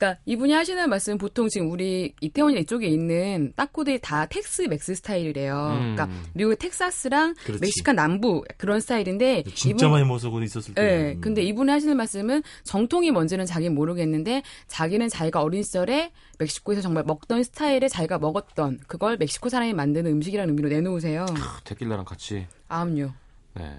[0.04, 5.78] 그러니까 이분이 하시는 말씀 은 보통 지금 우리 이태원이나 이쪽에 있는 따코들이 다 Tex-Mex 스타일이래요.
[5.80, 5.96] 음.
[5.96, 7.62] 그러니까 미국의 텍사스랑 그렇지.
[7.62, 10.82] 멕시칸 남부 그런 스타일인데 진짜 이분- 많이 먹어서 있었을 때.
[10.82, 17.04] 네, 근데 이분이 하시는 말씀은 정통이 뭔지는 자기는 모르겠는데 자기는 자기가 어린 시절에 멕시코에서 정말
[17.06, 21.26] 먹던 스타일에 자기가 먹었던 그걸 멕시코 사람이 만드는 음식이라는 의미로 내놓으세요.
[21.64, 22.48] 데킬라랑 같이.
[22.68, 23.14] 아음요.
[23.54, 23.78] 네.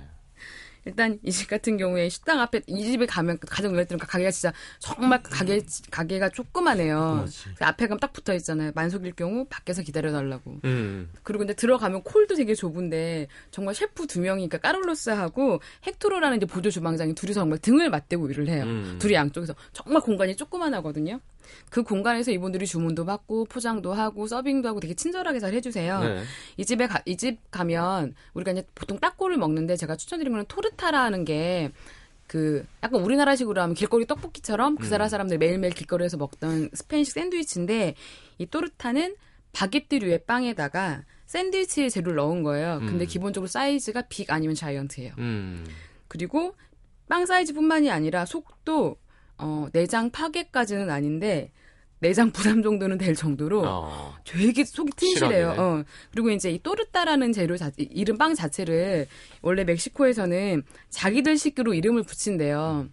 [0.87, 4.31] 일단 이 집 같은 경우에 식당 앞에 이 집에 가면 가장 눈에 띄는 그 가게가
[4.31, 6.29] 진짜 정말 가게 가게가.
[6.29, 7.55] 조그맣지.
[7.57, 8.73] 그 앞에 가면 딱 붙어 있잖아요.
[8.75, 10.61] 만석일 경우 밖에서 기다려 달라고.
[10.64, 11.11] 음.
[11.23, 16.70] 그리고 근데 들어가면 콜도 되게 좁은데 정말 셰프 두 명이 그러니까 까를로스하고 헥토로라는 이제 보조
[16.70, 18.64] 주방장이 둘이서 정말 등을 맞대고 일을 해요.
[18.64, 18.97] 음.
[19.01, 21.20] 둘이 양쪽에서 정말 공간이 조그만하거든요.
[21.71, 26.01] 그 공간에서 이분들이 주문도 받고 포장도 하고 서빙도 하고 되게 친절하게 잘 해주세요.
[26.03, 26.23] 네.
[26.57, 31.25] 이 집에 가, 이 집 가면 우리가 이제 보통 따꼬를 먹는데 제가 추천드린 거는 토르타라는
[31.25, 31.73] 게
[32.27, 37.95] 그 약간 우리나라식으로 하면 길거리 떡볶이처럼 그 나라 사람들 매일매일 길거리에서 먹던 스페인식 샌드위치인데
[38.39, 39.15] 이 또르타는
[39.53, 42.81] 바게트류의 빵에다가 샌드위치 재료를 넣은 거예요.
[42.81, 43.07] 근데 음.
[43.07, 45.15] 기본적으로 사이즈가 빅 아니면 자이언트예요.
[45.19, 45.67] 음.
[46.09, 46.55] 그리고
[47.09, 48.97] 빵 사이즈뿐만이 아니라 속도
[49.38, 51.51] 어, 내장 파괴까지는 아닌데
[52.01, 54.14] 내장 부담 정도는 될 정도로 어.
[54.25, 55.55] 되게 속이 튼실해요.
[55.57, 55.85] 어.
[56.11, 59.07] 그리고 이제 이 또르따라는 재료 자, 이- 이름 빵 자체를
[59.40, 62.88] 원래 멕시코에서는 자기들 식으로 이름을 붙인대요.
[62.88, 62.92] 음.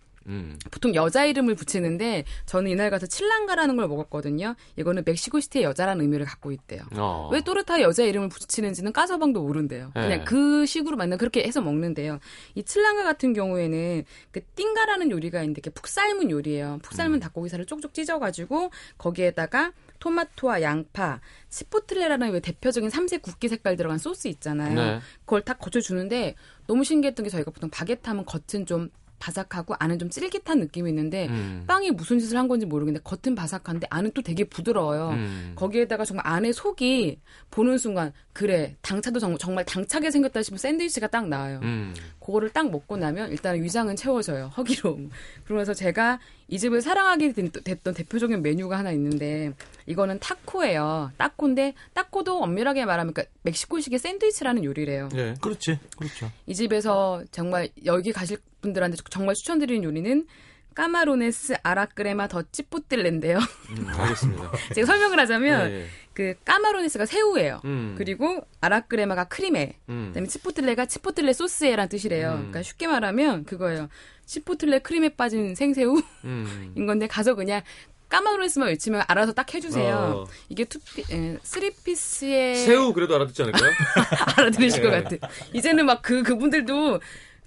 [0.70, 4.56] 보통 여자 이름을 붙이는데 저는 이날 가서 칠랑가라는 걸 먹었거든요.
[4.78, 6.84] 이거는 멕시코시티의 여자라는 의미를 갖고 있대요.
[6.96, 7.30] 어.
[7.32, 9.92] 왜 또르타 여자 이름을 붙이는지는 까서방도 모른대요.
[9.94, 10.24] 그냥 네.
[10.24, 12.20] 그 식으로 만나 그렇게 해서 먹는데요.
[12.56, 16.80] 이 칠랑가 같은 경우에는 그 띵가라는 요리가 있는데 이렇게 푹 삶은 요리예요.
[16.82, 17.20] 푹 삶은 음.
[17.20, 24.74] 닭고기살을 쪽쪽 찢어가지고 거기에다가 토마토와 양파, 치포틀레라는 왜 대표적인 삼색 국기 색깔 들어간 소스 있잖아요.
[24.74, 25.00] 네.
[25.22, 26.36] 그걸 딱 거쳐주는데
[26.68, 28.90] 너무 신기했던 게 저희가 보통 바게트 하면 겉은 좀
[29.22, 31.64] 바삭하고 안은 좀 쫄깃한 느낌이 있는데 음.
[31.68, 35.12] 빵이 무슨 짓을 한 건지 모르겠는데 겉은 바삭한데 안은 또 되게 부드러워요.
[35.12, 35.54] 음.
[35.56, 37.20] 거기에다가 정말 안에 속이
[37.52, 41.60] 보는 순간 그래 당차도 정, 말 당차게 생겼다 싶으면 샌드위치가 딱 나와요.
[41.64, 41.94] 음.
[42.20, 44.48] 그거를 딱 먹고 나면 일단 위장은 채워져요.
[44.58, 45.10] 허기로움.
[45.46, 49.54] 그러면서 제가 이 집을 사랑하게 된- 됐던 대표적인 메뉴가 하나 있는데
[49.86, 51.12] 이거는 타코예요.
[51.18, 55.10] 타코인데 타코도 엄밀하게 말하면 그러니까 멕시코식의 샌드위치라는 요리래요.
[55.16, 55.34] 예.
[55.42, 56.30] 그렇지, 그렇죠.
[56.48, 60.26] 이 집에서 정말 여기 가실 분들한테 정말 추천드리는 요리는
[60.74, 63.38] 까마로네스 아라크레마 더 찌뿌뜰레인데요.
[63.40, 64.52] 음, 알겠습니다.
[64.74, 65.86] 제가 설명을 하자면 예, 예.
[66.14, 67.62] 그 까마로네스가 새우예요.
[67.66, 67.96] 음.
[67.98, 70.08] 그리고 아라크레마가 크림에, 음.
[70.10, 72.30] 그다음에 치포틀레가 치포틀레 소스에란 뜻이래요.
[72.32, 72.36] 음.
[72.38, 73.90] 그러니까 쉽게 말하면 그거예요.
[74.26, 76.74] 치포틀레 크림에 빠진 생새우인 음.
[76.88, 77.62] 건데 가서 그냥
[78.08, 79.96] 까마로네스만 외치면 알아서 딱 해주세요.
[79.96, 80.28] 어.
[80.50, 83.72] 이게 투피, 에, 쓰리피스의 새우 그래도 알아듣지 않을까요?
[84.38, 85.04] 알아들으실 것 예.
[85.04, 85.28] 같아.
[85.54, 87.00] 이제는 막 그 그분들도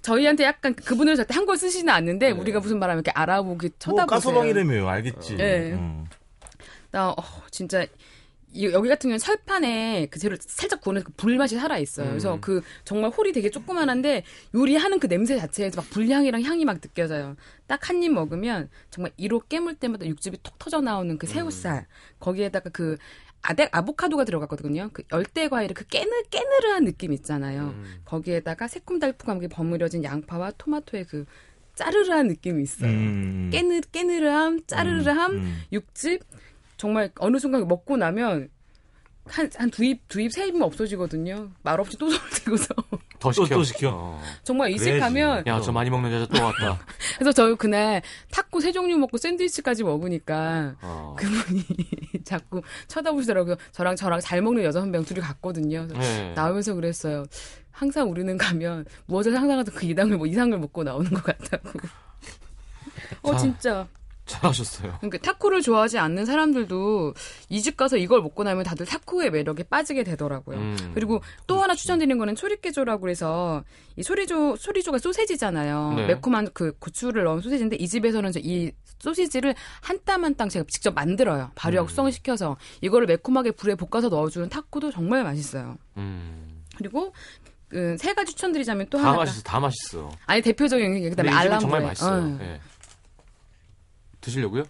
[0.05, 2.39] 저희한테 약간 그분들 절대 한글 쓰지는 않는데 네.
[2.39, 4.05] 우리가 무슨 말하면 이렇게 알아보기 뭐 쳐다보세요.
[4.05, 5.37] 까소방이라며요, 알겠지.
[5.39, 5.71] 예.
[5.73, 6.05] 음.
[6.91, 7.15] 나 어,
[7.49, 7.83] 진짜
[8.53, 12.07] 이- 여기 같은 경우는 철판에 그 재료 살짝 구우는 그 불맛이 살아 있어요.
[12.07, 12.41] 그래서 음.
[12.41, 17.35] 그 정말 홀이 되게 조그만한데 요리하는 그 냄새 자체에서 막 불향이랑 향이 막 느껴져요.
[17.67, 21.87] 딱 한 입 먹으면 정말 이로 깨물 때마다 육즙이 톡 터져 나오는 그 새우살
[22.19, 22.95] 거기에다가 그
[23.47, 24.89] 아데 아보카도가 들어갔거든요.
[24.91, 27.75] 그 열대 과일의 그 깨느 깨느르한 느낌 있잖아요.
[27.75, 28.01] 음.
[28.03, 31.25] 거기에다가 새콤달콤하게 버무려진 양파와 토마토의 그
[31.75, 32.89] 짜르르한 느낌이 있어요.
[32.89, 33.49] 음.
[33.51, 35.61] 깨느 깨느르함, 짜르르함, 음.
[35.71, 36.23] 육즙
[36.77, 38.49] 정말 어느 순간 먹고 나면
[39.27, 41.49] 한 한 두 입 두 입 세 입은 없어지거든요.
[41.63, 42.67] 말 없이 또 손을 들고서
[43.19, 43.55] 더 또, 시켜.
[43.55, 43.89] 또 시켜.
[43.91, 44.21] 어.
[44.43, 44.99] 정말 이집 그래야지.
[44.99, 46.79] 가면 야, 저 많이 먹는 여자 또 왔다.
[47.17, 51.15] 그래서 저 그날 타코 세 종류 먹고 샌드위치까지 먹으니까 어.
[51.17, 51.63] 그분이
[52.23, 53.55] 자꾸 쳐다보시더라고요.
[53.71, 55.87] 저랑 저랑 잘 먹는 여자 한명 둘이 갔거든요.
[55.87, 56.33] 그래서 네.
[56.35, 57.25] 나오면서 그랬어요.
[57.71, 61.71] 항상 우리는 가면 무엇을 상상하든 그 이상을 뭐 이상을 먹고 나오는 것 같다고.
[63.23, 63.37] 어 자.
[63.39, 63.87] 진짜.
[64.25, 64.95] 잘하셨어요.
[64.99, 67.13] 그러니까 타코를 좋아하지 않는 사람들도
[67.49, 70.57] 이집 가서 이걸 먹고 나면 다들 타코의 매력에 빠지게 되더라고요.
[70.57, 70.91] 음.
[70.93, 73.63] 그리고 또 하나 추천드리는 거는 초리깨조라고 해서
[73.95, 75.93] 이 소리조 소리조가 소세지잖아요.
[75.95, 76.07] 네.
[76.07, 81.51] 매콤한 그 고추를 넣은 소세지인데 이 집에서는 이 소시지를 한 땀한땅 제가 직접 만들어요.
[81.55, 81.87] 발효 음.
[81.87, 85.77] 숙성을 시켜서 이거를 매콤하게 불에 볶아서 넣어주는 타코도 정말 맛있어요.
[85.97, 86.63] 음.
[86.77, 87.13] 그리고
[87.69, 90.11] 그세 가지 추천드리자면 또 다 하나 맛있어, 다 맛있어.
[90.25, 92.23] 아니 대표적인 게 그다음에 알람보에 정말 맛있어요.
[92.23, 92.37] 어.
[92.41, 92.59] 예.
[94.25, 94.63] 드시려고요?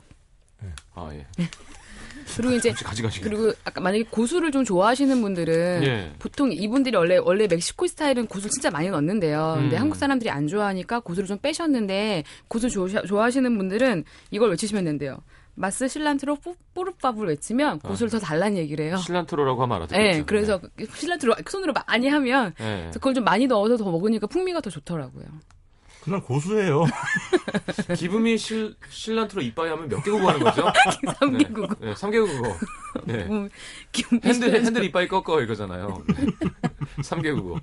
[0.61, 0.69] 네.
[0.93, 1.25] 아 예.
[2.37, 3.23] 그리고 이제 혹시 가져가시고.
[3.29, 6.11] 그리고 아까 만약에 고수를 좀 좋아하시는 분들은 예.
[6.19, 9.55] 보통 이분들이 원래 원래 멕시코 스타일은 고수를 진짜 많이 넣는데요.
[9.59, 9.81] 근데 음.
[9.81, 15.17] 한국 사람들이 안 좋아하니까 고수를 좀 빼셨는데 고수 좋아, 좋아하시는 분들은 이걸 외치시면 된대요.
[15.57, 18.97] 마스 실란트로 뽀- 뽀르밥을 외치면 고수를 더 달라는 얘기를 해요.
[18.97, 20.17] 실란트로라고 하면 알아듣겠죠.
[20.17, 20.59] 네, 그래서
[20.95, 22.89] 실란트로 손으로 많이 하면 네.
[22.93, 25.25] 그걸 좀 많이 넣어서 더 먹으니까 풍미가 더 좋더라고요.
[26.05, 26.85] 그냥 고수예요.
[27.97, 30.71] 기분이 실, cilantro いっぱい 하면 몇 개국어 하는 거죠?
[31.19, 31.75] 삼개국어.
[31.79, 32.55] 네, 네 3개국어.
[33.05, 33.13] 네.
[33.23, 33.49] 음,
[33.91, 34.53] 기분 핸들.
[34.53, 36.03] 핸들 이빠이 꺾어 이거잖아요.
[36.07, 36.25] 네.
[37.01, 37.59] 3개국어.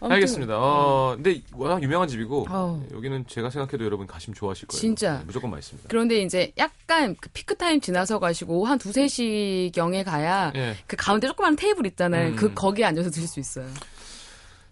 [0.00, 0.56] 아무튼, 알겠습니다.
[0.56, 2.82] 어, 근데 워낙 유명한 집이고 어우.
[2.92, 4.80] 여기는 제가 생각해도 여러분 가시면 좋아하실 거예요.
[4.80, 5.18] 진짜.
[5.18, 5.88] 네, 무조건 맛있습니다.
[5.88, 10.76] 그런데 이제 약간 그 peak time 지나서 가시고 한 두세 시경에 가야 예.
[10.86, 12.28] 그 가운데 조그마한 테이블 있잖아요.
[12.28, 12.36] 음.
[12.36, 13.66] 그 거기에 앉아서 드실 수 있어요.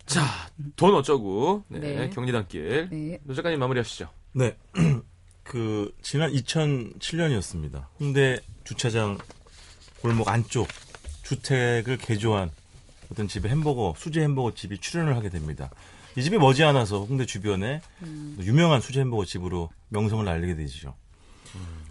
[0.06, 0.22] 자,
[0.76, 2.10] 돈 어쩌고 네, 네.
[2.10, 2.88] 경리단길.
[2.90, 3.18] 네.
[3.24, 4.08] 노 작가님 마무리하시죠.
[4.32, 4.56] 네.
[5.42, 7.86] 그 지난 2007년이었습니다.
[8.00, 9.18] 홍대 주차장
[10.00, 10.68] 골목 안쪽
[11.22, 12.50] 주택을 개조한
[13.10, 15.70] 어떤 집의 햄버거 수제 햄버거 집이 출연을 하게 됩니다.
[16.16, 17.80] 이 집이 머지않아서 홍대 주변에
[18.40, 20.94] 유명한 수제 햄버거 집으로 명성을 알리게 되죠.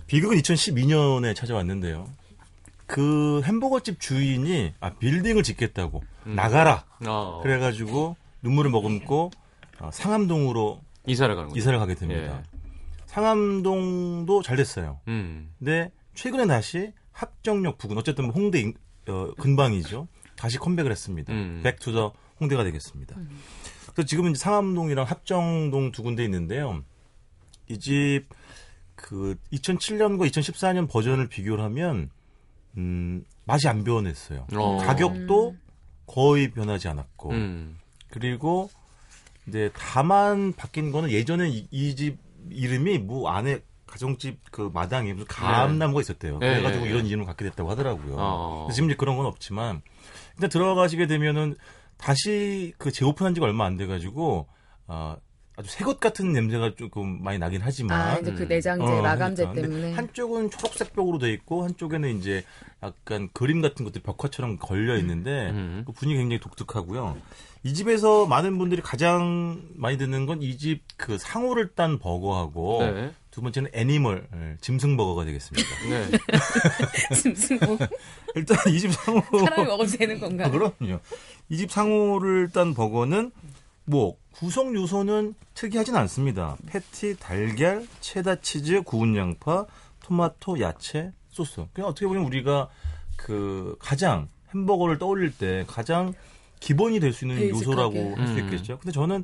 [0.07, 2.09] 비극은 2012년에 찾아왔는데요.
[2.87, 7.39] 그 햄버거 집 주인이 아 빌딩을 짓겠다고 나가라 어.
[7.43, 9.31] 그래가지고 눈물을 머금고
[9.79, 11.59] 어, 상암동으로 이사를 가는 거죠.
[11.59, 12.43] 이사를 가게 됩니다.
[13.07, 14.99] 상암동도 잘 됐어요.
[15.07, 15.51] 음.
[15.59, 18.73] 근데 최근에 다시 합정역 부근 어쨌든 홍대 인-
[19.07, 20.07] 어, 근방이죠.
[20.35, 21.31] 다시 컴백을 했습니다.
[21.33, 21.61] 음.
[21.63, 23.15] back to the 홍대가 되겠습니다.
[23.93, 26.83] 그래서 지금은 이제 상암동이랑 합정동 두 군데 있는데요.
[27.69, 28.25] 이 집
[28.95, 32.09] 그 2007년과 2014년 버전을 비교를 하면
[32.77, 34.47] 음, 맛이 안 변했어요.
[34.53, 34.77] 어.
[34.77, 35.55] 가격도
[36.05, 37.77] 거의 변하지 않았고 음.
[38.09, 38.69] 그리고
[39.47, 42.17] 이제 다만 바뀐 거는 예전에 이집
[42.49, 46.39] 이름이 뭐 안에 가정집 그 마당에 무슨 감나무가 있었대요.
[46.39, 47.09] 네, 그래가지고 네, 이런 네.
[47.09, 48.15] 이름을 갖게 됐다고 하더라고요.
[48.17, 48.59] 어.
[48.63, 49.81] 근데 지금 이제 그런 건 없지만
[50.35, 51.55] 일단 들어가시게 되면은
[51.97, 54.47] 다시 그 재오픈한 지가 얼마 안 돼가지고
[54.87, 55.15] 어,
[55.57, 58.47] 아주 새것 같은 냄새가 조금 많이 나긴 하지만 아, 이제 그 음.
[58.49, 59.61] 내장재, 어, 마감재 그러니까.
[59.61, 59.93] 근데 때문에.
[59.95, 62.43] 한쪽은 초록색 벽으로 돼 있고 한쪽에는 이제
[62.83, 65.83] 약간 그림 같은 것들이 벽화처럼 걸려 있는데 음.
[65.85, 67.17] 그 분위기 굉장히 독특하고요.
[67.63, 73.11] 이 집에서 많은 분들이 가장 많이 듣는 건 이 집 그 상호를 딴 버거하고 네.
[73.31, 75.67] 두 번째는 animal 예, 짐승 버거가 되겠습니다.
[75.89, 76.05] 네.
[77.21, 77.77] 짐승 뭐
[78.35, 80.47] 일단 이 집 상호 사람이 먹어도 되는 건가요?
[80.47, 80.99] 아, 그럼요.
[81.49, 83.31] 이 집 상호를 딴 버거는
[83.85, 86.57] 뭐 구성 요소는 특이하진 않습니다.
[86.65, 89.65] 패티, 달걀, 체다 치즈, 구운 양파,
[90.03, 91.65] 토마토, 야채, 소스.
[91.73, 92.69] 그냥 어떻게 보면 우리가
[93.15, 96.13] 그 가장 햄버거를 떠올릴 때 가장
[96.59, 97.49] 기본이 될 수 있는.
[97.49, 98.39] 요소라고 할수 음.
[98.45, 98.79] 있겠죠.
[98.79, 99.23] 근데 저는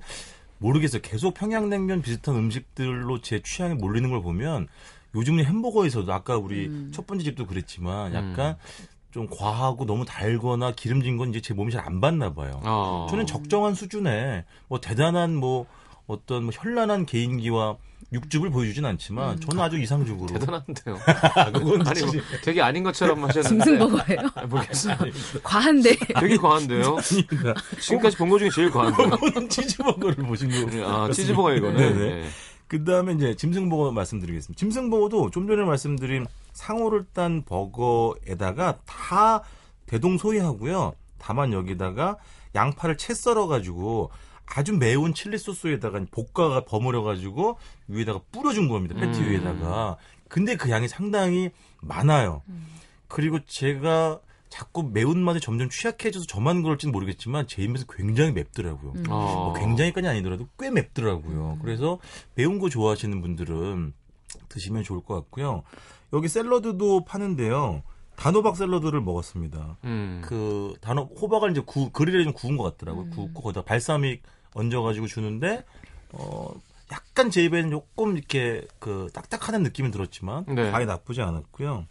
[0.59, 1.01] 모르겠어요.
[1.01, 4.67] 계속 평양냉면 비슷한 음식들로 제 취향에 몰리는 걸 보면
[5.15, 6.91] 요즘은 햄버거에서도 아까 우리 음.
[6.93, 8.55] 첫 번째 집도 그랬지만 약간
[9.11, 12.61] 좀 과하고 너무 달거나 기름진 건 이제 제 몸이 잘 안 받나 봐요.
[12.63, 13.07] 어.
[13.09, 15.65] 저는 적정한 수준의 뭐 대단한 뭐
[16.05, 17.75] 어떤 뭐 현란한 개인기와
[18.13, 20.97] 육즙을 보여주진 않지만 저는 아주 이상적으로 대단한데요.
[21.53, 22.11] 그건 아니 뭐
[22.43, 23.63] 되게 아닌 것처럼 하셨는데.
[23.65, 24.29] 짐승 버거예요?
[24.35, 24.97] 아, 모르겠어요.
[25.43, 25.95] 과한데.
[26.19, 26.97] 되게 과한데요.
[27.79, 29.09] 지금까지 본거 중에 제일 과한데요.
[29.09, 30.85] 그거는 치즈버거를 보신 거고.
[30.85, 31.97] 아, 치즈버거 이거는.
[31.99, 32.23] 네.
[32.67, 34.57] 그 다음에 이제 짐승버거 말씀드리겠습니다.
[34.59, 39.43] 짐승버거도 좀 전에 말씀드린 상호를 딴 버거에다가 다
[39.85, 40.93] 대동소이하고요.
[41.17, 42.17] 다만 여기다가
[42.55, 44.11] 양파를 채 썰어가지고
[44.45, 48.95] 아주 매운 칠리 소스에다가 볶아가 버무려가지고 위에다가 뿌려준 겁니다.
[48.95, 49.29] 패티 음.
[49.29, 49.97] 위에다가.
[50.27, 52.41] 근데 그 양이 상당히 많아요.
[53.07, 58.91] 그리고 제가 자꾸 매운맛에 점점 취약해져서 저만 그럴지는 모르겠지만 제 입에서 굉장히 맵더라고요.
[58.95, 59.05] 음.
[59.09, 59.45] 어.
[59.45, 61.59] 뭐 굉장히까지 아니더라도 꽤 맵더라고요.
[61.61, 61.99] 그래서
[62.35, 63.93] 매운 거 좋아하시는 분들은
[64.49, 65.63] 드시면 좋을 것 같고요.
[66.13, 67.83] 여기 샐러드도 파는데요.
[68.15, 69.77] 단호박 샐러드를 먹었습니다.
[69.85, 70.21] 음.
[70.23, 73.09] 그 단호 호박을 이제 구, 그릴에 좀 구운 것 같더라고요.
[73.09, 74.21] 구웠고 거기다 발사믹
[74.53, 75.63] 얹어가지고 주는데
[76.11, 76.49] 어
[76.91, 80.69] 약간 제 입에는 조금 이렇게 그 딱딱하는 느낌이 들었지만 네.
[80.71, 81.85] 아예 나쁘지 않았고요.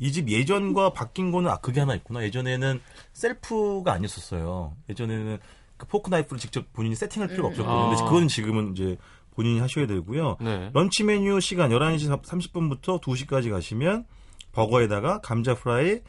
[0.00, 2.22] 이 집 예전과 바뀐 거는 아 그게 하나 있구나.
[2.22, 2.80] 예전에는
[3.12, 4.72] 셀프가 아니었었어요.
[4.88, 5.38] 예전에는
[5.76, 7.88] 그 포크 나이프를 직접 본인이 세팅할 필요가 없었거든요.
[7.88, 8.04] 근데 아.
[8.06, 8.96] 그건 지금은 이제
[9.38, 10.36] 본인이 하셔야 되고요.
[10.40, 10.70] 네.
[10.74, 14.04] 런치 메뉴 시간 11시 30분부터 2시까지 가시면
[14.50, 16.00] 버거에다가 감자 프라이,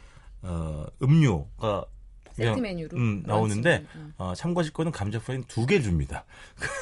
[0.42, 1.84] 어, 음료가
[2.32, 2.96] 세트 메뉴로.
[2.96, 3.84] 음, 나오는데.
[4.18, 6.24] 어, 참고하실 거는 감자 프라이는 두 개 줍니다.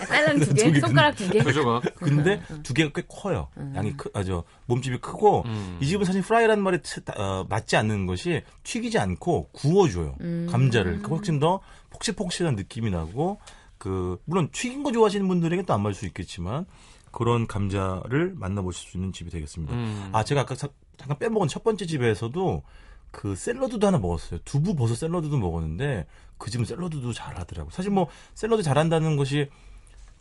[0.00, 1.38] 아, 딸랑 두 두 개, 개, 손가락 두 개.
[1.42, 1.80] 그죠가.
[1.96, 3.48] 근데 두 개가 꽤 커요.
[3.74, 5.78] 양이 크, 아저 몸집이 크고 음.
[5.82, 10.16] 이 집은 사실 프라이라는 말에 트- 어, 맞지 않는 것이 튀기지 않고 구워줘요.
[10.22, 10.46] 음.
[10.50, 13.38] 감자를 그 훨씬 더 폭실폭실한 느낌이 나고
[13.78, 16.66] 그 물론 튀긴 거 좋아하시는 분들에게 또 안 맞을 수 있겠지만
[17.12, 19.74] 그런 감자를 만나보실 수 있는 집이 되겠습니다.
[19.74, 20.10] 음.
[20.12, 22.62] 아 제가 아까 사- 잠깐 빼먹은 첫 번째 집에서도
[23.10, 24.40] 그 샐러드도 하나 먹었어요.
[24.44, 26.06] 두부 버섯 샐러드도 먹었는데
[26.36, 27.70] 그 집은 샐러드도 잘하더라고.
[27.70, 29.48] 사실 뭐 샐러드 잘한다는 것이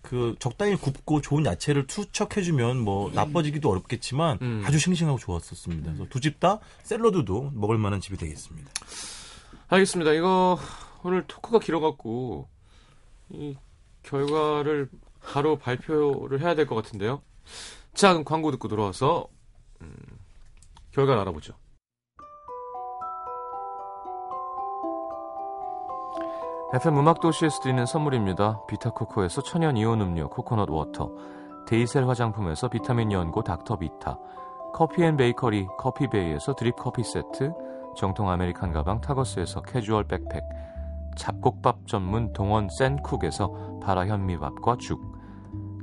[0.01, 4.63] 그 적당히 굽고 좋은 야채를 투척해주면 뭐 나빠지기도 어렵겠지만 음.
[4.65, 5.91] 아주 싱싱하고 좋았었습니다.
[5.93, 8.71] 그래서 두 집 다 샐러드도 먹을 만한 집이 되겠습니다.
[9.67, 10.13] 알겠습니다.
[10.13, 10.57] 이거
[11.03, 12.47] 오늘 토크가 길어갖고
[13.29, 13.57] 이
[14.03, 14.89] 결과를
[15.21, 17.21] 바로 발표를 해야 될 것 같은데요.
[17.93, 19.27] 자, 그럼 광고 듣고 들어와서
[19.81, 19.93] 음,
[20.91, 21.53] 결과를 알아보죠.
[26.73, 28.65] FM 음악 도시에서 드리는 선물입니다.
[28.67, 31.11] 비타코코에서 천연 이온 음료 코코넛 water,
[31.65, 34.19] 데이셀 화장품에서 비타민 연고 닥터비타,
[34.73, 37.53] 커피 and 베이커리 커피베이에서 드립 커피 세트,
[37.95, 40.43] 정통 American 가방 타거스에서 캐주얼 백팩,
[41.17, 45.01] 잡곡밥 전문 동원 센쿡에서 바라 현미밥과 죽,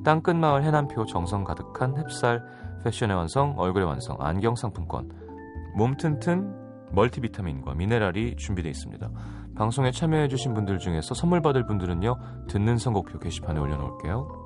[0.05, 2.43] 땅끝 마을 해남표 정성 가득한 햅쌀
[2.85, 5.11] 패션의 완성 얼굴의 완성 안경 상품권,
[5.77, 6.55] 몸 튼튼
[6.93, 9.11] 멀티비타민과 미네랄이 준비되어 있습니다.
[9.57, 14.45] 방송에 참여해주신 분들 중에서 선물 받을 분들은요 듣는 선곡표 게시판에 올려놓을게요.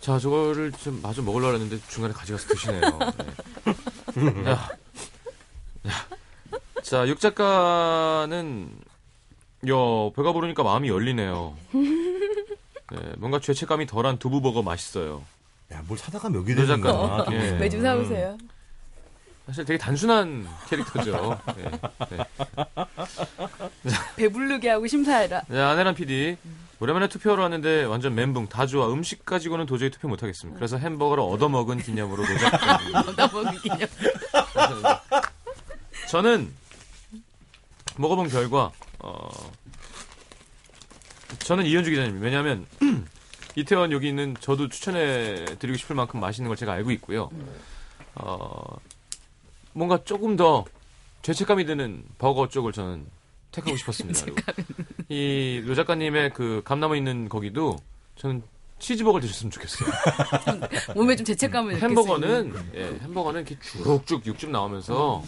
[0.00, 2.80] 자, 저거를 좀 마저 먹으려고 했는데 중간에 가져가서 드시네요.
[2.80, 3.91] 네.
[6.82, 8.70] 자, 육 작가는
[9.68, 9.74] 야,
[10.16, 11.56] 배가 부르니까 마음이 열리네요.
[11.72, 15.22] 네, 뭔가 죄책감이 덜한 두부버거 맛있어요.
[15.72, 16.96] 야, 뭘 사다가 그 되는 작가.
[16.96, 17.24] 거야.
[17.24, 17.32] 또.
[17.34, 17.52] 예.
[17.52, 18.36] 매주 사오세요.
[19.46, 21.40] 사실 되게 단순한 캐릭터죠.
[21.56, 21.70] 네,
[22.10, 22.18] 네.
[24.16, 25.42] 배부르게 하고 심사해라.
[25.48, 26.36] 네, 아내란 PD.
[26.82, 30.58] 오랜만에 투표하러 왔는데 완전 멘붕 다 좋아 음식 가지고는 도저히 투표 못하겠습니다.
[30.58, 32.24] 그래서 햄버거를 얻어먹은 기념으로.
[32.92, 33.88] 얻어먹은 기념.
[36.10, 36.52] 저는
[37.98, 39.28] 먹어본 결과 어
[41.38, 42.24] 저는 이현주 기자님입니다.
[42.24, 42.66] 왜냐하면
[43.54, 47.30] 이태원 여기 있는 저도 추천해 드리고 싶을 만큼 맛있는 걸 제가 알고 있고요.
[48.16, 48.60] 어
[49.72, 50.64] 뭔가 조금 더
[51.22, 53.06] 죄책감이 드는 버거 쪽을 저는
[53.52, 54.26] 택하고 싶었습니다.
[55.08, 57.76] 이 노 작가님의 그 감나무 있는 거기도
[58.16, 58.42] 저는
[58.78, 59.90] 치즈버거를 드셨으면 좋겠어요.
[60.96, 61.80] 몸에 좀 죄책감을.
[61.80, 65.22] 햄버거는 예, 햄버거는 이렇게 쭉쭉 육즙 나오면서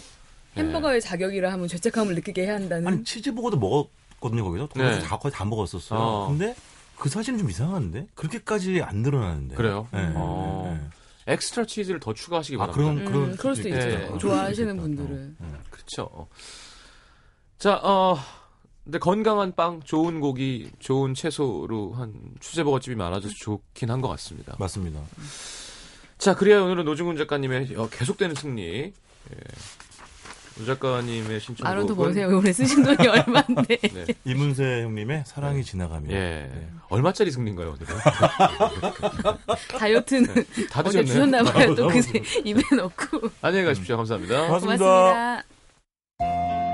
[0.57, 0.61] 예.
[0.61, 2.87] 햄버거의 자격이라 하면 죄책감을 느끼게 해야 한다는.
[2.87, 4.69] 아니 치즈버거도 먹었거든요 거기서.
[4.75, 4.99] 네.
[4.99, 5.99] 다 거의 다 먹었었어요.
[5.99, 6.27] 어.
[6.27, 6.55] 근데
[6.97, 9.55] 그 사진은 좀 이상한데 그렇게까지 안 늘어나는데.
[9.55, 9.87] 그래요?
[9.93, 9.99] 네.
[10.15, 10.77] 어.
[10.81, 11.33] 네.
[11.33, 12.77] 엑스트라 치즈를 더 추가하시기 아 바랍니다.
[12.81, 13.79] 그런 음, 그런 그럴 수도 있죠.
[13.89, 14.17] 예.
[14.19, 15.37] 좋아하시는 분들은.
[15.69, 16.27] 그렇죠.
[17.57, 18.17] 자, 어,
[18.83, 24.55] 근데 건강한 빵, 좋은 고기, 좋은 채소로 한 수제버거집이 많아져서 좋긴 한 것 같습니다.
[24.59, 24.99] 맞습니다.
[26.17, 28.63] 자, 그래야 오늘은 노중훈 작가님의 어, 계속되는 승리.
[28.93, 28.93] 예.
[30.57, 32.27] 노 작가님의 신청곡은 아로도 보세요.
[32.29, 33.75] 오늘 쓰신 돈이 얼마인데.
[33.77, 34.05] 네.
[34.23, 36.11] 이문세 형님의 사랑이 지나가면.
[36.11, 36.15] 예.
[36.53, 36.69] 네.
[36.89, 37.87] 얼마짜리 승리인가요, 오늘은?
[39.77, 40.27] 다이어트는
[40.69, 41.03] 다 어제.
[41.03, 41.75] 주셨나봐요.
[41.75, 43.29] 또 그새 입에 넣고.
[43.41, 43.97] 안녕히 가십시오.
[43.97, 44.45] 감사합니다.
[44.47, 45.43] 고맙습니다.
[46.19, 46.64] 고맙습니다.